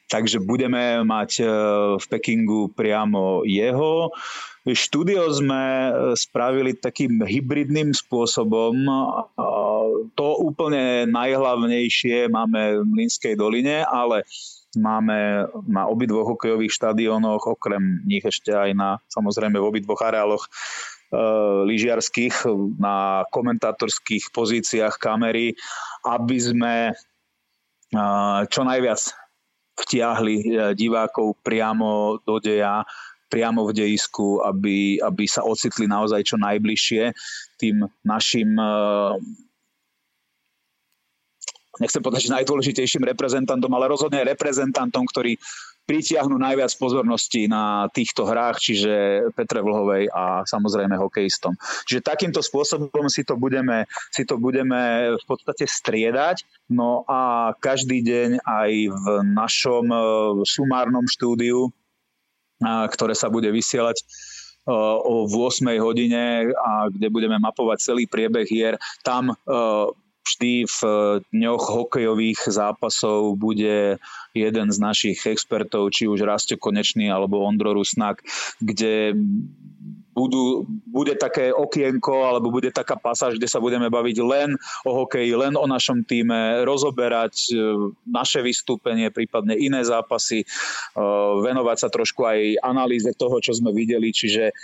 takže 0.07 0.39
budeme 0.43 1.03
mať 1.03 1.31
e, 1.43 1.45
v 1.99 2.05
Pekingu 2.07 2.71
priamo 2.73 3.43
jeho. 3.43 4.15
Štúdio 4.67 5.31
sme 5.35 5.63
e, 5.63 5.91
spravili 6.19 6.75
takým 6.75 7.23
hybridným 7.23 7.95
spôsobom. 7.95 8.75
To 10.15 10.27
úplne 10.43 11.11
najhlavnejšie 11.11 12.31
máme 12.31 12.83
v 12.83 12.87
Mlinskej 12.87 13.35
doline, 13.39 13.83
ale 13.87 14.27
máme 14.79 15.49
na 15.67 15.89
obidvoch 15.89 16.37
hokejových 16.37 16.73
štadiónoch, 16.75 17.49
okrem 17.49 18.05
nich 18.05 18.23
ešte 18.23 18.53
aj 18.53 18.71
na, 18.77 18.91
samozrejme 19.09 19.57
v 19.57 19.69
obidvoch 19.69 20.03
areáloch 20.05 20.45
e, 20.47 20.51
lyžiarských, 21.67 22.47
na 22.79 23.27
komentátorských 23.33 24.31
pozíciách 24.31 24.95
kamery, 25.01 25.57
aby 26.07 26.37
sme 26.39 26.75
čo 28.51 28.61
najviac 28.67 29.01
vtiahli 29.77 30.37
e, 30.41 30.47
divákov 30.73 31.37
priamo 31.45 32.17
do 32.25 32.41
deja, 32.41 32.83
priamo 33.29 33.69
v 33.69 33.77
dejisku, 33.77 34.41
aby, 34.41 34.97
aby 35.05 35.25
sa 35.29 35.45
ocitli 35.45 35.85
naozaj 35.85 36.25
čo 36.25 36.37
najbližšie 36.41 37.13
tým 37.61 37.85
našim 38.03 38.57
e, 38.57 38.69
nechcem 41.79 42.03
povedať, 42.03 42.29
že 42.29 42.35
najdôležitejším 42.37 43.05
reprezentantom, 43.09 43.73
ale 43.75 43.91
rozhodne 43.91 44.25
reprezentantom, 44.25 45.05
ktorý 45.09 45.37
pritiahnu 45.87 46.35
najviac 46.35 46.75
pozornosti 46.77 47.47
na 47.47 47.87
týchto 47.95 48.27
hrách, 48.27 48.59
čiže 48.59 48.93
Petre 49.39 49.63
Vlhovej 49.63 50.11
a 50.11 50.43
samozrejme 50.43 50.99
hokejistom. 50.99 51.55
Čiže 51.87 52.03
takýmto 52.03 52.43
spôsobom 52.43 53.07
si 53.07 53.23
to 53.23 53.39
budeme, 53.39 53.87
si 54.11 54.27
to 54.27 54.35
budeme 54.37 55.15
v 55.15 55.25
podstate 55.25 55.65
striedať. 55.65 56.43
No 56.75 57.07
a 57.07 57.55
každý 57.63 58.03
deň 58.03 58.43
aj 58.43 58.71
v 58.91 59.07
našom 59.31 59.87
e, 59.87 59.99
sumárnom 60.43 61.07
štúdiu, 61.07 61.71
ktoré 62.67 63.15
sa 63.15 63.31
bude 63.31 63.47
vysielať 63.55 64.03
e, 64.03 64.05
o 65.07 65.31
8 65.31 65.71
hodine 65.79 66.51
a 66.51 66.91
kde 66.91 67.07
budeme 67.15 67.39
mapovať 67.39 67.95
celý 67.95 68.11
priebeh 68.11 68.51
hier. 68.51 68.75
Tam 69.07 69.31
e, 69.31 69.35
vždy 70.27 70.67
v 70.67 70.81
dňoch 71.31 71.65
hokejových 71.65 72.51
zápasov 72.51 73.39
bude 73.39 74.03
jeden 74.35 74.69
z 74.69 74.79
našich 74.83 75.23
expertov, 75.25 75.95
či 75.95 76.11
už 76.11 76.27
Rasto 76.27 76.59
Konečný 76.59 77.09
alebo 77.09 77.47
Ondro 77.47 77.73
Rusnak, 77.73 78.21
kde 78.59 79.15
budú, 80.17 80.65
bude 80.89 81.13
také 81.21 81.53
okienko 81.53 82.25
alebo 82.25 82.49
bude 82.49 82.73
taká 82.73 82.97
pasáž, 82.97 83.37
kde 83.37 83.53
sa 83.53 83.61
budeme 83.61 83.93
baviť 83.93 84.17
len 84.25 84.57
o 84.89 85.05
hokeji, 85.05 85.37
len 85.37 85.53
o 85.61 85.69
našom 85.69 86.01
týme, 86.09 86.65
rozoberať 86.65 87.53
e, 87.53 87.55
naše 88.09 88.41
vystúpenie, 88.41 89.13
prípadne 89.13 89.53
iné 89.53 89.85
zápasy, 89.85 90.41
e, 90.41 90.47
venovať 91.45 91.77
sa 91.77 91.89
trošku 91.93 92.25
aj 92.25 92.65
analýze 92.65 93.13
toho, 93.21 93.37
čo 93.45 93.53
sme 93.53 93.77
videli, 93.77 94.09
čiže 94.09 94.57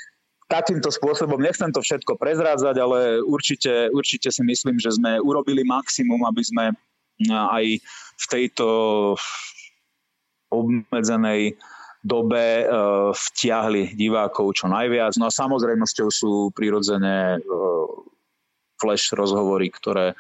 takýmto 0.53 0.93
spôsobom, 0.93 1.41
nechcem 1.41 1.73
to 1.73 1.81
všetko 1.81 2.21
prezrádzať, 2.21 2.77
ale 2.77 3.25
určite, 3.25 3.89
určite 3.89 4.29
si 4.29 4.45
myslím, 4.45 4.77
že 4.77 4.93
sme 4.93 5.17
urobili 5.17 5.65
maximum, 5.65 6.29
aby 6.29 6.43
sme 6.45 6.65
aj 7.33 7.65
v 8.21 8.25
tejto 8.29 8.67
obmedzenej 10.53 11.57
dobe 12.05 12.69
vtiahli 13.15 13.97
divákov 13.97 14.53
čo 14.61 14.69
najviac. 14.69 15.17
No 15.17 15.31
a 15.31 15.33
samozrejmosťou 15.33 16.09
sú 16.13 16.33
prirodzené 16.53 17.41
flash 18.77 19.15
rozhovory, 19.17 19.73
ktoré 19.73 20.13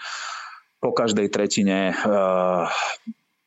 po 0.81 0.95
každej 0.95 1.29
tretine 1.29 1.93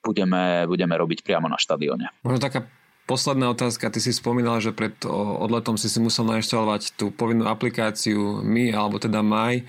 budeme, 0.05 0.67
budeme 0.69 0.95
robiť 0.99 1.23
priamo 1.23 1.49
na 1.49 1.57
štadióne. 1.57 2.11
Možno 2.21 2.43
taká 2.43 2.67
Posledná 3.05 3.53
otázka, 3.53 3.93
ty 3.93 4.01
si 4.01 4.09
spomínal, 4.09 4.57
že 4.57 4.73
pred 4.73 4.97
odletom 5.05 5.77
si 5.77 5.93
si 5.93 6.01
musel 6.01 6.25
nainštalovať 6.25 6.97
tú 6.97 7.13
povinnú 7.13 7.45
aplikáciu 7.45 8.41
My, 8.41 8.73
alebo 8.73 8.97
teda 8.97 9.21
My. 9.21 9.61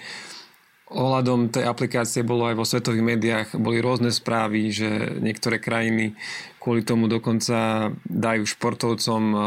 Ohľadom 0.89 1.53
tej 1.53 1.69
aplikácie 1.69 2.25
bolo 2.25 2.49
aj 2.49 2.57
vo 2.57 2.65
svetových 2.65 3.05
médiách, 3.05 3.49
boli 3.61 3.85
rôzne 3.85 4.09
správy, 4.09 4.73
že 4.73 5.21
niektoré 5.21 5.61
krajiny 5.61 6.17
kvôli 6.57 6.81
tomu 6.81 7.13
dokonca 7.13 7.91
dajú 8.09 8.49
športovcom 8.49 9.23
e, 9.35 9.39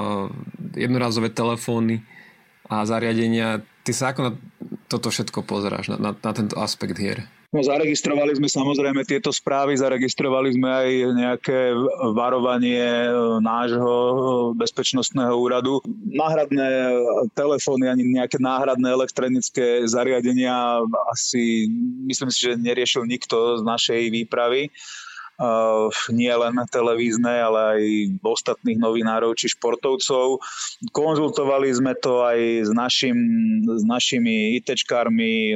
jednorazové 0.77 1.33
telefóny 1.33 2.05
a 2.69 2.85
zariadenia. 2.85 3.65
Ty 3.81 3.91
sa 3.95 4.13
ako 4.13 4.19
na 4.21 4.31
toto 4.85 5.09
všetko 5.09 5.41
pozeráš, 5.41 5.95
na, 5.95 5.97
na, 5.97 6.11
na 6.13 6.31
tento 6.35 6.61
aspekt 6.61 7.01
hier? 7.01 7.25
No, 7.49 7.65
zaregistrovali 7.65 8.37
sme 8.37 8.45
samozrejme 8.45 9.01
tieto 9.09 9.33
správy, 9.33 9.73
zaregistrovali 9.73 10.53
sme 10.53 10.69
aj 10.69 10.89
nejaké 11.17 11.59
varovanie 12.13 13.09
e, 13.09 13.11
nášho 13.41 13.89
e, 13.89 14.13
bezpečnostného 14.53 15.33
úradu. 15.33 15.81
Náhradné 16.13 16.93
telefóny 17.33 17.89
ani 17.89 18.05
nejaké 18.05 18.37
náhradné 18.37 18.93
elektronické 18.93 19.81
zariadenia 19.89 20.85
asi 21.09 21.65
myslím 22.05 22.29
si, 22.29 22.53
že 22.53 22.53
neriešil 22.53 23.09
nikto 23.09 23.57
z 23.57 23.61
našej 23.65 24.01
výpravy. 24.13 24.69
Uh, 25.39 25.87
nie 26.11 26.27
len 26.27 26.51
televízne, 26.67 27.31
ale 27.31 27.59
aj 27.63 27.81
ostatných 28.19 28.75
novinárov 28.75 29.39
či 29.39 29.47
športovcov. 29.47 30.43
Konzultovali 30.91 31.71
sme 31.71 31.95
to 31.95 32.27
aj 32.27 32.67
s, 32.67 32.71
našim, 32.75 33.15
s 33.63 33.87
našimi 33.87 34.59
ITčkármi, 34.59 35.55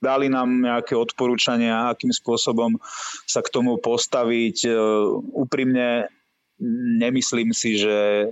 dali 0.00 0.32
nám 0.32 0.48
nejaké 0.64 0.96
odporúčania, 0.96 1.92
akým 1.92 2.10
spôsobom 2.10 2.80
sa 3.28 3.44
k 3.44 3.52
tomu 3.52 3.76
postaviť. 3.76 4.66
E, 4.66 4.70
úprimne 5.36 6.08
nemyslím 7.00 7.52
si, 7.52 7.76
že 7.76 8.28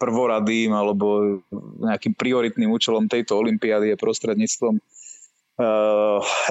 prvoradým 0.00 0.72
alebo 0.72 1.40
nejakým 1.80 2.12
prioritným 2.12 2.68
účelom 2.68 3.08
tejto 3.08 3.40
olympiády 3.40 3.92
je 3.92 3.96
prostredníctvom 4.00 4.74
e, 4.76 4.82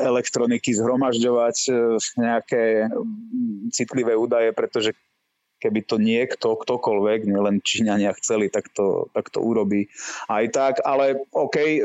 elektroniky 0.02 0.73
zhromažďovať 0.73 1.58
e, 1.69 1.71
nejaké 2.17 2.89
citlivé 3.69 4.17
údaje, 4.17 4.49
pretože 4.58 4.97
keby 5.63 5.80
to 5.88 5.95
niekto, 5.95 6.60
ktokoľvek, 6.60 7.23
nielen 7.23 7.63
Číňania 7.63 8.12
chceli, 8.19 8.52
tak 8.52 8.67
to, 8.76 9.08
tak 9.15 9.32
to 9.32 9.39
urobí 9.39 9.88
aj 10.28 10.45
tak. 10.52 10.73
Ale 10.84 11.23
OK, 11.32 11.56
e, 11.56 11.80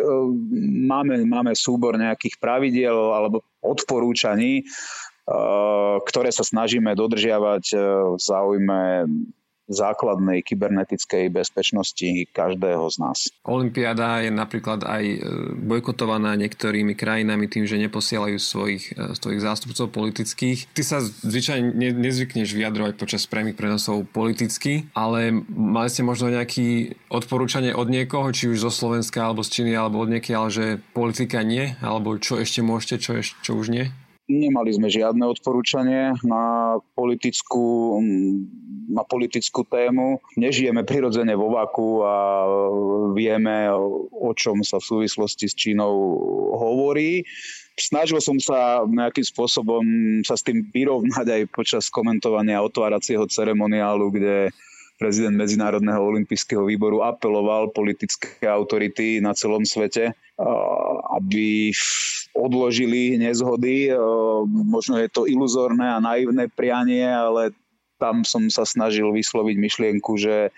máme, 0.90 1.22
máme 1.22 1.54
súbor 1.54 1.94
nejakých 1.94 2.42
pravidiel 2.42 3.14
alebo 3.14 3.46
odporúčaní, 3.62 4.60
e, 4.60 4.64
ktoré 6.02 6.34
sa 6.34 6.42
snažíme 6.42 6.90
dodržiavať 6.98 7.64
e, 7.70 7.76
v 7.78 8.20
záujme 8.20 8.80
základnej 9.68 10.40
kybernetickej 10.42 11.28
bezpečnosti 11.28 12.26
každého 12.32 12.88
z 12.88 12.96
nás. 12.98 13.18
Olympiáda 13.44 14.24
je 14.24 14.32
napríklad 14.32 14.82
aj 14.82 15.04
e, 15.04 15.18
bojkotovaná 15.60 16.34
niektorými 16.40 16.96
krajinami 16.96 17.46
tým, 17.46 17.68
že 17.68 17.76
neposielajú 17.76 18.36
svojich, 18.40 18.84
e, 18.96 19.12
svojich 19.14 19.44
zástupcov 19.44 19.92
politických. 19.92 20.72
Ty 20.72 20.82
sa 20.82 20.98
zvyčajne 21.04 21.76
nezvykneš 21.94 22.56
vyjadrovať 22.56 22.96
počas 22.96 23.28
priamých 23.28 23.60
prenosov 23.60 24.08
politicky, 24.08 24.88
ale 24.96 25.30
mali 25.52 25.88
ste 25.92 26.02
možno 26.02 26.32
nejaké 26.32 26.96
odporúčanie 27.12 27.76
od 27.76 27.92
niekoho, 27.92 28.32
či 28.32 28.48
už 28.48 28.64
zo 28.64 28.72
Slovenska, 28.72 29.28
alebo 29.28 29.44
z 29.44 29.60
Číny, 29.60 29.72
alebo 29.76 30.00
od 30.00 30.10
niekiaľ, 30.10 30.48
že 30.48 30.80
politika 30.96 31.44
nie, 31.44 31.76
alebo 31.84 32.16
čo 32.16 32.40
ešte 32.40 32.64
môžete, 32.64 32.96
čo, 32.98 33.12
ešte, 33.20 33.36
čo 33.44 33.52
už 33.54 33.68
nie? 33.68 33.86
Nemali 34.28 34.76
sme 34.76 34.92
žiadne 34.92 35.24
odporúčanie 35.24 36.12
na 36.20 36.76
politickú, 36.92 37.96
na 38.92 39.00
politickú 39.00 39.64
tému. 39.64 40.20
Nežijeme 40.36 40.84
prirodzene 40.84 41.32
vo 41.32 41.56
vaku 41.56 42.04
a 42.04 42.16
vieme, 43.16 43.72
o 44.12 44.30
čom 44.36 44.60
sa 44.60 44.76
v 44.76 44.84
súvislosti 44.84 45.48
s 45.48 45.56
Čínou 45.56 46.20
hovorí. 46.60 47.24
Snažil 47.80 48.20
som 48.20 48.36
sa 48.36 48.84
nejakým 48.84 49.24
spôsobom 49.24 49.84
sa 50.26 50.36
s 50.36 50.44
tým 50.44 50.60
vyrovnať 50.76 51.24
aj 51.24 51.42
počas 51.48 51.88
komentovania 51.88 52.60
otváracieho 52.60 53.24
ceremoniálu, 53.32 54.12
kde 54.12 54.52
prezident 54.98 55.38
Medzinárodného 55.38 56.02
olympijského 56.02 56.66
výboru 56.66 57.06
apeloval 57.06 57.70
politické 57.70 58.50
autority 58.50 59.22
na 59.22 59.30
celom 59.32 59.62
svete, 59.62 60.12
aby 61.14 61.70
odložili 62.34 63.14
nezhody. 63.16 63.94
Možno 64.50 64.98
je 64.98 65.08
to 65.08 65.30
iluzórne 65.30 65.86
a 65.86 66.02
naivné 66.02 66.50
prianie, 66.50 67.06
ale 67.06 67.54
tam 68.02 68.26
som 68.26 68.50
sa 68.50 68.66
snažil 68.66 69.10
vysloviť 69.14 69.56
myšlienku, 69.58 70.18
že 70.18 70.50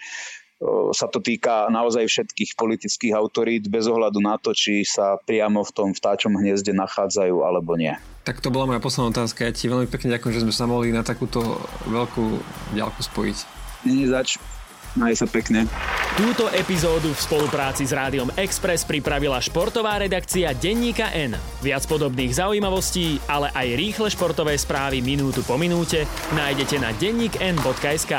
sa 0.93 1.09
to 1.09 1.25
týka 1.25 1.73
naozaj 1.73 2.05
všetkých 2.05 2.53
politických 2.53 3.17
autorít 3.17 3.73
bez 3.73 3.89
ohľadu 3.89 4.21
na 4.21 4.37
to, 4.37 4.53
či 4.53 4.85
sa 4.85 5.17
priamo 5.25 5.65
v 5.65 5.73
tom 5.73 5.89
vtáčom 5.97 6.37
hniezde 6.37 6.77
nachádzajú 6.77 7.41
alebo 7.41 7.81
nie. 7.81 7.97
Tak 8.29 8.45
to 8.45 8.53
bola 8.53 8.69
moja 8.69 8.85
posledná 8.85 9.09
otázka. 9.09 9.49
Ja 9.49 9.57
ti 9.57 9.73
veľmi 9.73 9.89
pekne 9.89 10.13
ďakujem, 10.13 10.37
že 10.37 10.45
sme 10.45 10.53
sa 10.53 10.69
mohli 10.69 10.93
na 10.93 11.01
takúto 11.01 11.41
veľkú 11.89 12.45
ďalku 12.77 13.01
spojiť. 13.01 13.39
Není 13.85 14.07
zač. 14.07 14.37
Maj 14.99 15.23
sa 15.23 15.27
pekne. 15.31 15.71
Túto 16.19 16.51
epizódu 16.51 17.15
v 17.15 17.21
spolupráci 17.23 17.87
s 17.87 17.95
Rádiom 17.95 18.35
Express 18.35 18.83
pripravila 18.83 19.39
športová 19.39 20.03
redakcia 20.03 20.51
Denníka 20.51 21.15
N. 21.15 21.39
Viac 21.63 21.87
podobných 21.87 22.35
zaujímavostí, 22.35 23.23
ale 23.31 23.55
aj 23.55 23.79
rýchle 23.79 24.09
športové 24.11 24.59
správy 24.59 24.99
minútu 24.99 25.47
po 25.47 25.55
minúte 25.55 26.03
nájdete 26.35 26.77
na 26.83 26.91
denníkn.sk. 26.99 28.19